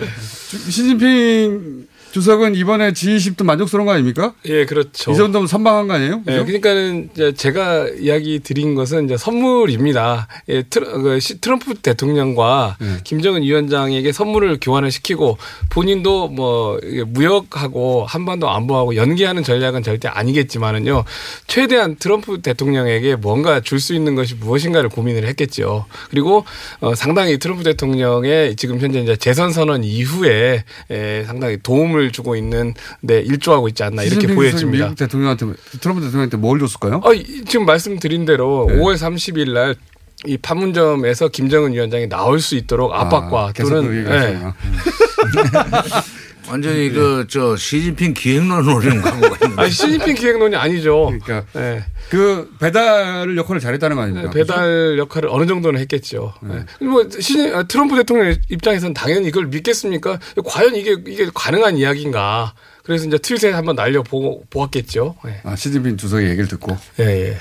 주- 0.49 0.71
시진핑 0.71 1.87
주석은 2.19 2.55
이번에 2.55 2.93
G20도 2.93 3.43
만족스러운 3.43 3.87
거 3.87 3.93
아닙니까? 3.93 4.35
예, 4.45 4.65
그렇죠. 4.67 5.11
이 5.11 5.17
정도면 5.17 5.49
선방한 5.49 5.89
거 5.89 5.95
아니에요? 5.95 6.21
예, 6.29 6.31
그죠? 6.31 6.45
그러니까는 6.45 7.11
이제 7.13 7.33
제가 7.33 7.89
이야기 7.99 8.39
드린 8.39 8.77
것은 8.77 9.07
이제 9.07 9.17
선물입니다. 9.17 10.29
예, 10.51 10.63
그 10.71 11.19
시- 11.19 11.41
트럼 11.41 11.59
프 11.59 11.75
대통령과 11.75 12.77
네. 12.81 12.99
김정은 13.03 13.43
위원장에게 13.43 14.13
선물을 14.13 14.59
교환을 14.63 14.93
시키고 14.93 15.39
본인도 15.71 16.29
뭐 16.29 16.79
무역하고 17.09 18.05
한반도 18.07 18.49
안보하고 18.49 18.95
연계하는 18.95 19.43
전략은 19.43 19.83
절대 19.83 20.07
아니겠지만은요. 20.07 21.03
최대한 21.49 21.97
트럼프 21.97 22.41
대통령에게 22.43 23.17
뭔가 23.17 23.59
줄 23.61 23.81
수 23.81 23.93
있는 23.93 24.15
것이 24.15 24.37
무엇인가를 24.37 24.89
고민을 24.89 25.27
했겠죠. 25.27 25.85
그리고 26.11 26.45
어, 26.81 26.95
상당히 26.95 27.39
트럼프 27.39 27.65
대통령의 27.65 28.55
지금 28.55 28.79
현재 28.79 29.01
이제 29.01 29.17
재선 29.17 29.51
선언 29.53 29.83
이후에 29.83 30.63
예, 30.93 31.25
상당히 31.27 31.59
도움을 31.61 32.04
주고 32.13 32.37
있는 32.37 32.75
데 33.07 33.21
일조하고 33.21 33.69
있지 33.69 33.83
않나 33.83 34.03
이렇게 34.03 34.27
보여집니다. 34.35 34.85
미국 34.87 34.99
대통령한테 34.99 35.47
트럼프 35.81 36.01
대통령한테 36.03 36.37
뭘 36.37 36.59
줬을까요? 36.59 37.01
어, 37.05 37.13
이- 37.13 37.45
지금 37.45 37.67
말씀드린 37.67 38.25
대로 38.25 38.67
네. 38.69 38.77
5월 38.77 38.95
30일 38.97 39.53
날이 39.53 40.37
판문점에서 40.41 41.29
김정은 41.29 41.73
위원장이 41.73 42.09
나올 42.09 42.41
수 42.41 42.55
있도록 42.57 42.93
압박과 42.95 43.47
아, 43.49 43.53
또는 43.53 44.07
예. 44.07 44.39
완전히 46.49 46.91
그 46.91 47.27
저 47.29 47.57
시진핑 47.57 48.15
기획론 48.15 48.65
노리는 48.67 49.01
광고가 49.01 49.37
있는데. 49.43 49.63
아니 49.63 49.71
시진핑 49.71 50.15
기획론이 50.15 50.55
아니죠. 50.57 51.13
그러니까 51.21 51.45
예. 51.57 51.85
그 52.11 52.51
배달 52.61 53.37
역할을 53.37 53.61
잘했다는 53.61 53.97
거 53.97 54.03
아닙니까? 54.03 54.31
배달 54.31 54.99
역할을 54.99 55.29
어느 55.31 55.47
정도는 55.47 55.81
했겠죠. 55.81 56.35
예. 56.51 56.85
뭐 56.85 57.09
시, 57.19 57.51
아, 57.55 57.63
트럼프 57.65 57.97
대통령 57.97 58.35
입장에서는 58.51 58.93
당연히 58.95 59.29
이걸 59.29 59.47
믿겠습니까? 59.47 60.19
과연 60.45 60.77
이게 60.77 60.97
이게 61.07 61.29
가능한 61.35 61.77
이야기인가? 61.79 62.53
그래서 62.83 63.07
이제 63.07 63.17
트윗에 63.17 63.51
한번 63.53 63.77
날려 63.77 64.03
보고 64.03 64.45
보았겠죠. 64.51 65.17
예. 65.27 65.41
아, 65.45 65.57
시진핑 65.57 65.97
주석의 65.97 66.27
얘기를 66.29 66.47
듣고. 66.49 66.77
예, 67.01 67.05
예. 67.31 67.37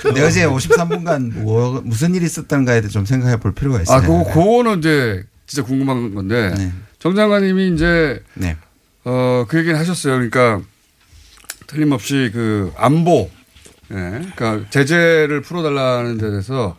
근데 0.00 0.22
어제 0.22 0.46
53분간 0.46 1.34
뭐, 1.42 1.80
무슨 1.84 2.14
일이 2.14 2.24
있었던가에 2.24 2.80
대해 2.80 2.90
좀 2.90 3.04
생각해 3.04 3.36
볼 3.38 3.52
필요가 3.54 3.82
있어요. 3.82 3.98
아, 3.98 4.00
그거, 4.00 4.24
그거는 4.24 4.78
이제 4.78 5.22
진짜 5.46 5.62
궁금한 5.62 6.14
건데. 6.14 6.54
정 7.02 7.16
장관님이 7.16 7.74
이제, 7.74 8.22
네. 8.34 8.56
어, 9.02 9.44
그 9.48 9.58
얘기는 9.58 9.76
하셨어요. 9.76 10.14
그러니까 10.14 10.60
틀림없이 11.66 12.30
그 12.32 12.72
안보, 12.76 13.28
예. 13.90 13.96
그러니까 14.36 14.60
제재를 14.70 15.40
풀어달라는 15.40 16.18
데 16.18 16.30
대해서 16.30 16.76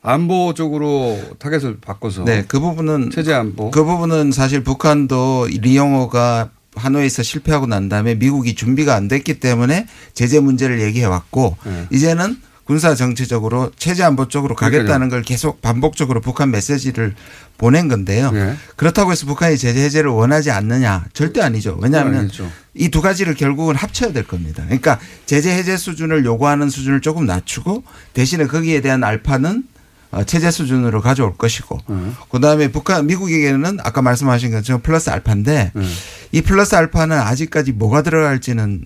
안보 0.00 0.54
쪽으로 0.54 1.20
타겟을 1.40 1.78
바꿔서. 1.80 2.22
네, 2.22 2.44
그 2.46 2.60
부분은 2.60 3.10
체제 3.10 3.34
안보. 3.34 3.72
그 3.72 3.82
부분은 3.82 4.30
사실 4.30 4.62
북한도 4.62 5.48
리용호가 5.50 6.50
하노이에서 6.76 7.24
실패하고 7.24 7.66
난 7.66 7.88
다음에 7.88 8.14
미국이 8.14 8.54
준비가 8.54 8.94
안 8.94 9.08
됐기 9.08 9.40
때문에 9.40 9.88
제재 10.12 10.38
문제를 10.38 10.82
얘기해 10.82 11.06
왔고 11.06 11.56
네. 11.64 11.88
이제는 11.90 12.40
군사 12.64 12.94
정치적으로 12.94 13.70
체제 13.76 14.02
안보 14.02 14.26
쪽으로 14.28 14.54
가겠다는 14.54 15.08
걸 15.10 15.22
계속 15.22 15.60
반복적으로 15.60 16.20
북한 16.20 16.50
메시지를 16.50 17.14
보낸 17.58 17.88
건데요. 17.88 18.30
네. 18.32 18.56
그렇다고 18.76 19.12
해서 19.12 19.26
북한이 19.26 19.58
제재 19.58 19.80
해제를 19.82 20.10
원하지 20.10 20.50
않느냐 20.50 21.04
절대 21.12 21.40
아니죠. 21.42 21.78
왜냐하면. 21.80 22.30
이 22.76 22.88
두 22.88 23.00
가지를 23.02 23.34
결국은 23.34 23.76
합쳐야 23.76 24.12
될 24.12 24.26
겁니다. 24.26 24.62
그러니까 24.64 24.98
제재 25.26 25.50
해제 25.54 25.76
수준을 25.76 26.24
요구하는 26.24 26.68
수준을 26.70 27.00
조금 27.02 27.26
낮추고 27.26 27.84
대신에 28.14 28.46
거기에 28.46 28.80
대한 28.80 29.04
알파는 29.04 29.64
어, 30.10 30.24
체제 30.24 30.50
수준으로 30.50 31.00
가져올 31.00 31.36
것이고 31.36 31.78
음. 31.90 32.14
그다음에 32.30 32.68
북한 32.68 33.06
미국에게는 33.06 33.78
아까 33.82 34.00
말씀하신 34.00 34.52
것처럼 34.52 34.80
플러스 34.80 35.10
알파인데 35.10 35.72
음. 35.76 35.94
이 36.32 36.40
플러스 36.40 36.74
알파는 36.76 37.16
아직까지 37.18 37.72
뭐가 37.72 38.02
들어갈지는 38.02 38.84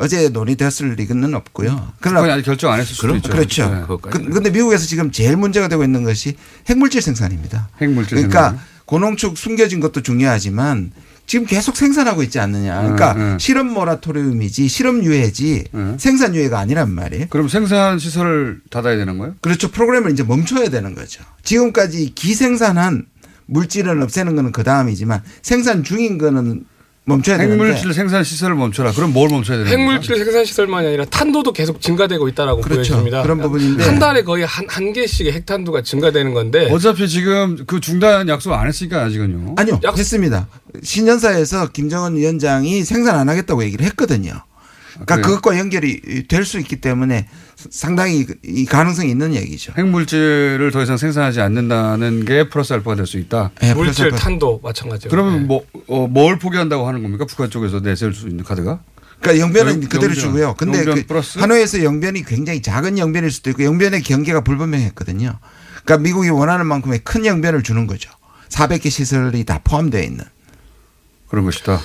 어제 0.00 0.30
논의됐을 0.30 0.94
리는 0.94 1.34
없고요. 1.34 1.92
북한이 2.00 2.30
아직 2.30 2.44
결정 2.44 2.72
안 2.72 2.80
했을 2.80 2.94
수도 2.94 3.14
있죠. 3.16 3.30
그렇죠. 3.30 3.68
네. 3.68 3.84
그, 3.86 4.30
근데 4.30 4.48
미국에서 4.50 4.86
지금 4.86 5.10
제일 5.10 5.36
문제가 5.36 5.68
되고 5.68 5.84
있는 5.84 6.04
것이 6.04 6.36
핵물질 6.66 7.02
생산입니다. 7.02 7.68
핵물질 7.82 8.16
그러니까 8.16 8.50
생산. 8.50 8.66
고농축 8.86 9.36
숨겨진 9.36 9.78
것도 9.80 10.00
중요하지만 10.02 10.92
지금 11.26 11.44
계속 11.46 11.76
생산하고 11.76 12.22
있지 12.22 12.40
않느냐. 12.40 12.80
그러니까 12.80 13.12
음, 13.12 13.20
음. 13.20 13.38
실험 13.38 13.68
모라토리움이지 13.68 14.68
실험 14.68 15.04
유예지 15.04 15.66
생산 15.98 16.34
유예가 16.34 16.58
아니란 16.58 16.90
말이에요. 16.90 17.26
그럼 17.28 17.48
생산 17.48 17.98
시설을 17.98 18.62
닫아야 18.70 18.96
되는 18.96 19.18
거예요? 19.18 19.34
그렇죠. 19.42 19.70
프로그램을 19.70 20.10
이제 20.12 20.22
멈춰야 20.22 20.70
되는 20.70 20.94
거죠. 20.94 21.22
지금까지 21.44 22.14
기생산한 22.14 23.04
물질을 23.46 24.00
없애는 24.02 24.34
거는 24.34 24.52
그 24.52 24.64
다음이지만 24.64 25.22
생산 25.42 25.84
중인 25.84 26.18
거는 26.18 26.64
멈춰야 27.04 27.38
되는데 27.38 27.64
핵물질 27.64 27.92
생산 27.92 28.22
시설을 28.22 28.54
멈춰라. 28.54 28.92
그럼 28.92 29.12
뭘 29.12 29.30
멈춰야 29.30 29.58
되는 29.58 29.70
거예요? 29.70 29.78
핵물질 29.78 30.16
생산 30.24 30.44
시설만이 30.44 30.86
아니라 30.86 31.04
탄도도 31.06 31.52
계속 31.52 31.80
증가되고 31.80 32.28
있다라고 32.28 32.60
그렇죠. 32.60 32.92
보여집니다. 32.92 33.22
그런 33.22 33.40
부분인데. 33.40 33.84
한 33.84 33.98
달에 33.98 34.22
거의 34.22 34.44
한, 34.44 34.66
한 34.68 34.92
개씩의 34.92 35.32
핵탄두가 35.32 35.82
증가되는 35.82 36.34
건데 36.34 36.68
어차피 36.70 37.08
지금 37.08 37.64
그 37.66 37.80
중단 37.80 38.28
약속 38.28 38.52
안 38.52 38.66
했으니까 38.68 39.04
아직은요. 39.04 39.54
아니요. 39.56 39.80
했습니다. 39.96 40.46
신년사에서 40.82 41.68
김정은 41.72 42.16
위원장이 42.16 42.84
생산 42.84 43.16
안 43.16 43.28
하겠다고 43.28 43.64
얘기를 43.64 43.84
했거든요. 43.86 44.32
그러니까 45.04 45.16
그래요? 45.16 45.26
그것과 45.36 45.58
연결이 45.58 46.24
될 46.28 46.44
수 46.44 46.58
있기 46.60 46.76
때문에 46.80 47.28
상당히 47.70 48.26
이 48.44 48.64
가능성이 48.64 49.10
있는 49.10 49.34
얘기죠. 49.34 49.72
핵물질을 49.76 50.70
더 50.72 50.82
이상 50.82 50.96
생산하지 50.96 51.40
않는다는 51.40 52.24
게 52.24 52.48
플러스 52.48 52.72
알파가 52.72 52.96
될 52.96 53.06
수 53.06 53.18
있다. 53.18 53.50
네, 53.60 53.74
물질 53.74 54.10
탄도 54.10 54.60
마찬가지로. 54.62 55.10
그러면 55.10 55.46
뭐, 55.46 55.64
어, 55.88 56.06
뭘 56.06 56.38
포기한다고 56.38 56.88
하는 56.88 57.02
겁니까? 57.02 57.24
북한 57.26 57.50
쪽에서 57.50 57.80
내세울 57.80 58.14
수 58.14 58.28
있는 58.28 58.44
카드가? 58.44 58.80
그러니까 59.20 59.44
영변은 59.44 59.72
영- 59.74 59.80
그대로 59.82 60.04
영변. 60.12 60.14
주고요. 60.14 60.54
근데 60.54 60.78
영변 60.78 60.94
그 60.94 61.06
플러스? 61.06 61.38
하노이에서 61.38 61.82
영변이 61.84 62.24
굉장히 62.24 62.62
작은 62.62 62.96
영변일 62.98 63.30
수도 63.30 63.50
있고 63.50 63.64
영변의 63.64 64.02
경계가 64.02 64.42
불분명했거든요. 64.42 65.38
그러니까 65.84 65.98
미국이 66.02 66.30
원하는 66.30 66.66
만큼의 66.66 67.00
큰 67.04 67.26
영변을 67.26 67.62
주는 67.62 67.86
거죠. 67.86 68.10
400개 68.48 68.88
시설이 68.90 69.44
다 69.44 69.60
포함되어 69.62 70.02
있는. 70.02 70.24
그런 71.28 71.44
것이다. 71.44 71.80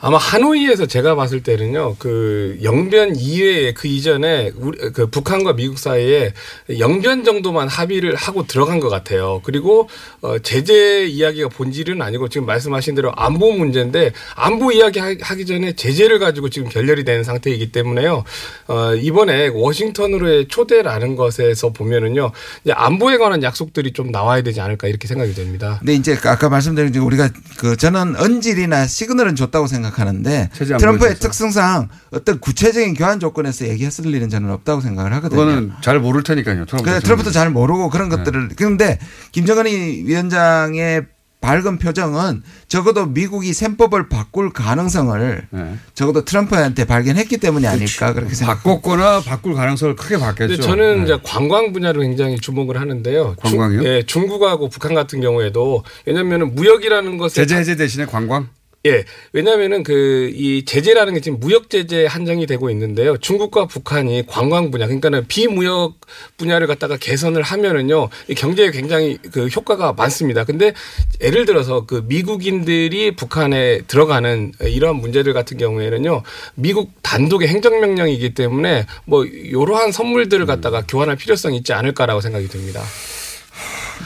아마 0.00 0.16
하노이에서 0.16 0.86
제가 0.86 1.16
봤을 1.16 1.42
때는요, 1.42 1.96
그 1.98 2.56
영변 2.62 3.16
이외에 3.16 3.72
그 3.72 3.88
이전에 3.88 4.52
우리 4.56 4.78
그 4.92 5.08
북한과 5.08 5.54
미국 5.54 5.76
사이에 5.76 6.34
영변 6.78 7.24
정도만 7.24 7.66
합의를 7.66 8.14
하고 8.14 8.46
들어간 8.46 8.78
것 8.78 8.90
같아요. 8.90 9.40
그리고 9.42 9.88
어 10.20 10.38
제재 10.38 11.04
이야기가 11.06 11.48
본질은 11.48 12.00
아니고 12.00 12.28
지금 12.28 12.46
말씀하신 12.46 12.94
대로 12.94 13.10
안보 13.16 13.50
문제인데 13.52 14.12
안보 14.36 14.70
이야기 14.70 15.00
하- 15.00 15.16
하기 15.20 15.46
전에 15.46 15.72
제재를 15.74 16.20
가지고 16.20 16.48
지금 16.48 16.68
결렬이 16.68 17.04
된 17.04 17.24
상태이기 17.24 17.72
때문에요. 17.72 18.22
어 18.68 18.94
이번에 18.94 19.48
워싱턴으로의 19.48 20.46
초대라는 20.46 21.16
것에서 21.16 21.70
보면은요, 21.72 22.30
이제 22.62 22.72
안보에 22.72 23.16
관한 23.16 23.42
약속들이 23.42 23.92
좀 23.94 24.12
나와야 24.12 24.42
되지 24.42 24.60
않을까 24.60 24.86
이렇게 24.86 25.08
생각이 25.08 25.34
됩니다. 25.34 25.78
근데 25.80 25.94
이제 25.94 26.16
아까 26.24 26.48
말씀드린 26.48 26.92
게 26.92 27.00
우리가 27.00 27.30
그 27.56 27.76
저는 27.76 28.14
언질이나 28.14 28.86
시그널은 28.86 29.34
줬다고 29.34 29.66
생각 29.66 29.87
하는데 29.96 30.50
체제 30.52 30.74
안 30.74 30.80
트럼프의. 30.80 31.14
특성상 31.14 31.88
어떤 32.10 32.40
구체적인 32.40 32.94
교환 32.94 33.20
조건에서 33.20 33.68
얘기했을 33.68 34.06
일은 34.06 34.28
저는 34.28 34.50
없다고 34.50 34.80
생각을 34.80 35.12
하거든요. 35.14 35.40
그거는 35.40 35.72
잘 35.80 36.00
모를 36.00 36.22
테니까요. 36.22 36.64
트럼프 36.66 36.84
대통령이. 36.84 37.02
트럼프도 37.02 37.30
잘 37.30 37.50
모르고 37.50 37.84
네. 37.84 37.88
그런 37.92 38.08
것들을 38.08 38.50
그런데 38.56 38.98
김정은이 39.32 40.02
위원장의 40.04 41.06
밝은 41.40 41.78
표정은 41.78 42.42
적어도 42.66 43.06
미국이 43.06 43.52
셈법을 43.52 44.08
바꿀 44.08 44.52
가능성을 44.52 45.46
네. 45.48 45.74
적어도 45.94 46.24
트럼프한테 46.24 46.84
발견했기 46.84 47.36
때문이 47.36 47.64
아닐까 47.64 48.12
그렇게 48.12 48.34
생각. 48.34 48.56
바꿨거나 48.64 49.20
바꿀 49.20 49.54
가능성을 49.54 49.94
크게. 49.94 50.16
근데 50.36 50.56
저는 50.56 50.98
네. 50.98 51.04
이제 51.04 51.18
관광 51.22 51.72
분야로 51.72 52.00
굉장히 52.00 52.40
주목을 52.40 52.80
하는데요. 52.80 53.36
관광이요? 53.36 53.82
중, 53.82 53.88
예, 53.88 54.02
중국하고 54.04 54.68
북한 54.68 54.94
같은 54.94 55.20
경우에도 55.20 55.84
왜냐하면은 56.06 56.56
무역이라는 56.56 57.18
것에 57.18 57.34
제재 57.42 57.56
해제 57.56 57.76
대신에 57.76 58.04
관광? 58.04 58.48
예, 58.86 59.04
왜냐하면은 59.32 59.82
그 59.82 60.30
이 60.38 60.64
제재라는 60.64 61.14
게 61.14 61.20
지금 61.20 61.40
무역 61.40 61.68
제재 61.70 62.06
한정이 62.06 62.46
되고 62.46 62.70
있는데요. 62.70 63.16
중국과 63.16 63.66
북한이 63.66 64.24
관광 64.26 64.70
분야, 64.70 64.86
그러니까는 64.86 65.26
비무역 65.26 65.94
분야를 66.36 66.66
갖다가 66.66 66.96
개선을 66.96 67.42
하면은요, 67.42 68.08
이 68.28 68.34
경제에 68.34 68.70
굉장히 68.70 69.18
그 69.32 69.48
효과가 69.48 69.94
많습니다. 69.94 70.44
근데 70.44 70.72
예를 71.20 71.44
들어서 71.44 71.86
그 71.86 72.04
미국인들이 72.06 73.16
북한에 73.16 73.80
들어가는 73.82 74.52
이러한 74.60 74.96
문제들 74.96 75.32
같은 75.32 75.56
경우에는요, 75.58 76.22
미국 76.54 76.92
단독의 77.02 77.48
행정 77.48 77.80
명령이기 77.80 78.34
때문에 78.34 78.86
뭐 79.04 79.24
이러한 79.24 79.92
선물들을 79.92 80.46
갖다가 80.46 80.84
교환할 80.86 81.16
필요성이 81.16 81.58
있지 81.58 81.72
않을까라고 81.72 82.20
생각이 82.20 82.48
듭니다. 82.48 82.82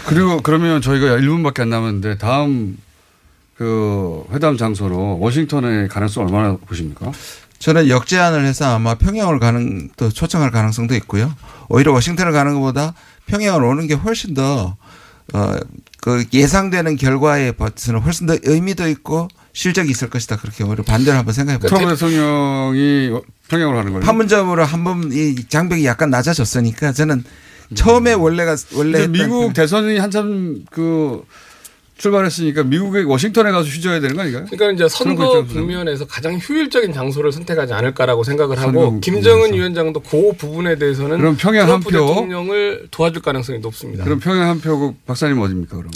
그리고 0.06 0.38
그러면 0.42 0.80
저희가 0.80 1.18
1분밖에 1.18 1.60
안 1.60 1.70
남았는데 1.70 2.18
다음 2.18 2.78
그 3.57 4.24
회담 4.32 4.57
장소로 4.57 5.18
워싱턴의 5.20 5.88
가능성 5.88 6.24
얼마나 6.26 6.57
보십니까? 6.57 7.12
저는 7.59 7.88
역제안을 7.88 8.44
해서 8.44 8.74
아마 8.74 8.94
평양을 8.96 9.38
가는 9.38 9.88
또 9.96 10.11
초청할 10.11 10.50
가능성도 10.50 10.94
있고요. 10.96 11.32
오히려 11.68 11.92
워싱턴을 11.92 12.32
가는 12.32 12.55
것보다 12.55 12.94
평양을 13.26 13.62
오는 13.62 13.86
게 13.86 13.94
훨씬 13.94 14.34
더 14.34 14.76
어, 15.32 15.55
그 16.00 16.24
예상되는 16.32 16.96
결과에 16.96 17.53
버티는 17.53 18.00
훨씬 18.00 18.26
더 18.26 18.36
의미도 18.42 18.88
있고 18.88 19.28
실적이 19.53 19.90
있을 19.90 20.11
것이다. 20.11 20.36
그렇게 20.38 20.64
오히려 20.64 20.82
반대를 20.82 21.16
한번 21.16 21.32
생각해 21.34 21.59
보죠. 21.61 21.74
트럼프 21.76 21.94
대통령이 21.94 23.20
평양으로 23.48 23.76
가는 23.76 23.92
거예요. 23.92 24.05
판문점으로 24.05 24.64
한 24.64 24.82
번 24.82 25.12
이 25.12 25.36
장벽이 25.48 25.84
약간 25.84 26.11
낮아졌으니까 26.11 26.92
저는 26.92 27.22
처음에 27.74 28.12
원래가 28.14 28.57
원래 28.74 29.07
미국 29.07 29.48
그- 29.48 29.53
대선이 29.55 29.98
한참 29.98 30.64
그 30.70 31.22
출발했으니까 32.03 32.64
미국의 32.64 33.05
워싱턴에 33.05 33.53
가서 33.53 33.68
휴져야 33.68 34.00
되는 34.00 34.16
거 34.16 34.22
아닌가요? 34.22 34.44
그러니까 34.50 34.72
이제 34.72 34.88
선거. 34.92 35.44
국면에서 35.44 36.05
가장 36.05 36.36
효율적인 36.36 36.92
장소를 36.92 37.30
선택하지 37.30 37.72
않을까라고 37.74 38.24
생각을 38.24 38.59
하고 38.61 38.98
김정은 38.98 39.55
위원장도 39.55 40.00
그 40.00 40.32
부분에 40.36 40.76
대해서는 40.76 41.18
그럼 41.18 41.36
평양 41.36 41.70
한 41.70 41.78
표. 41.80 41.90
대통령을 41.90 42.88
도와줄 42.90 43.22
가능성이 43.22 43.61
높습니다. 43.61 44.03
그럼 44.03 44.18
평양 44.18 44.48
한 44.48 44.61
표고 44.61 44.96
박사님 45.07 45.38
어딥니까 45.40 45.76
그러면? 45.76 45.92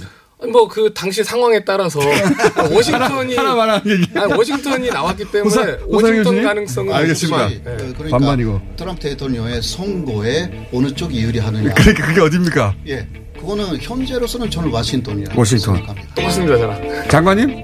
뭐그 0.52 0.92
당시 0.94 1.24
상황에 1.24 1.64
따라서 1.64 1.98
워싱턴이 2.70 3.34
하나 3.34 3.54
말하는 3.56 3.90
얘기. 3.90 4.18
아니, 4.18 4.32
워싱턴이 4.32 4.90
나왔기 4.90 5.24
때문에 5.32 5.50
호사- 5.56 5.78
워싱턴? 5.88 6.42
가능성은 6.42 6.94
알겠습니다. 6.94 7.50
예. 7.50 7.54
그 7.64 7.76
그러니까 7.94 8.18
반반이고. 8.18 8.60
트럼프 8.76 9.00
대통령의 9.00 9.60
선거에 9.62 10.68
어느 10.72 10.94
쪽이 10.94 11.20
유리하느냐. 11.20 11.72
그러니까 11.74 12.06
그게 12.06 12.20
어딥니까? 12.20 12.74
예. 12.86 13.08
그거는 13.46 13.78
현재로서는 13.80 14.50
저는 14.50 14.70
워싱턴이라고 14.72 15.38
워싱턴. 15.38 15.76
생각합니다. 15.76 16.56
저랑. 16.58 17.08
장관님? 17.08 17.62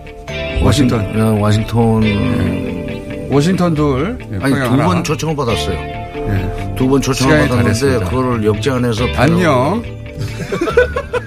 워싱턴. 0.62 1.18
야, 1.18 1.24
워싱턴. 1.40 2.02
워싱턴 3.28 3.74
둘. 3.74 4.16
예, 4.32 4.38
아니 4.40 4.54
두. 4.54 4.76
번 4.76 5.02
초청을 5.02 5.34
받았어요. 5.34 5.74
예. 5.76 6.74
두번 6.76 7.00
초청을 7.02 7.48
받았는데. 7.48 8.04
그거를 8.04 8.44
역제안해서 8.44 9.06
안녕. 9.16 9.82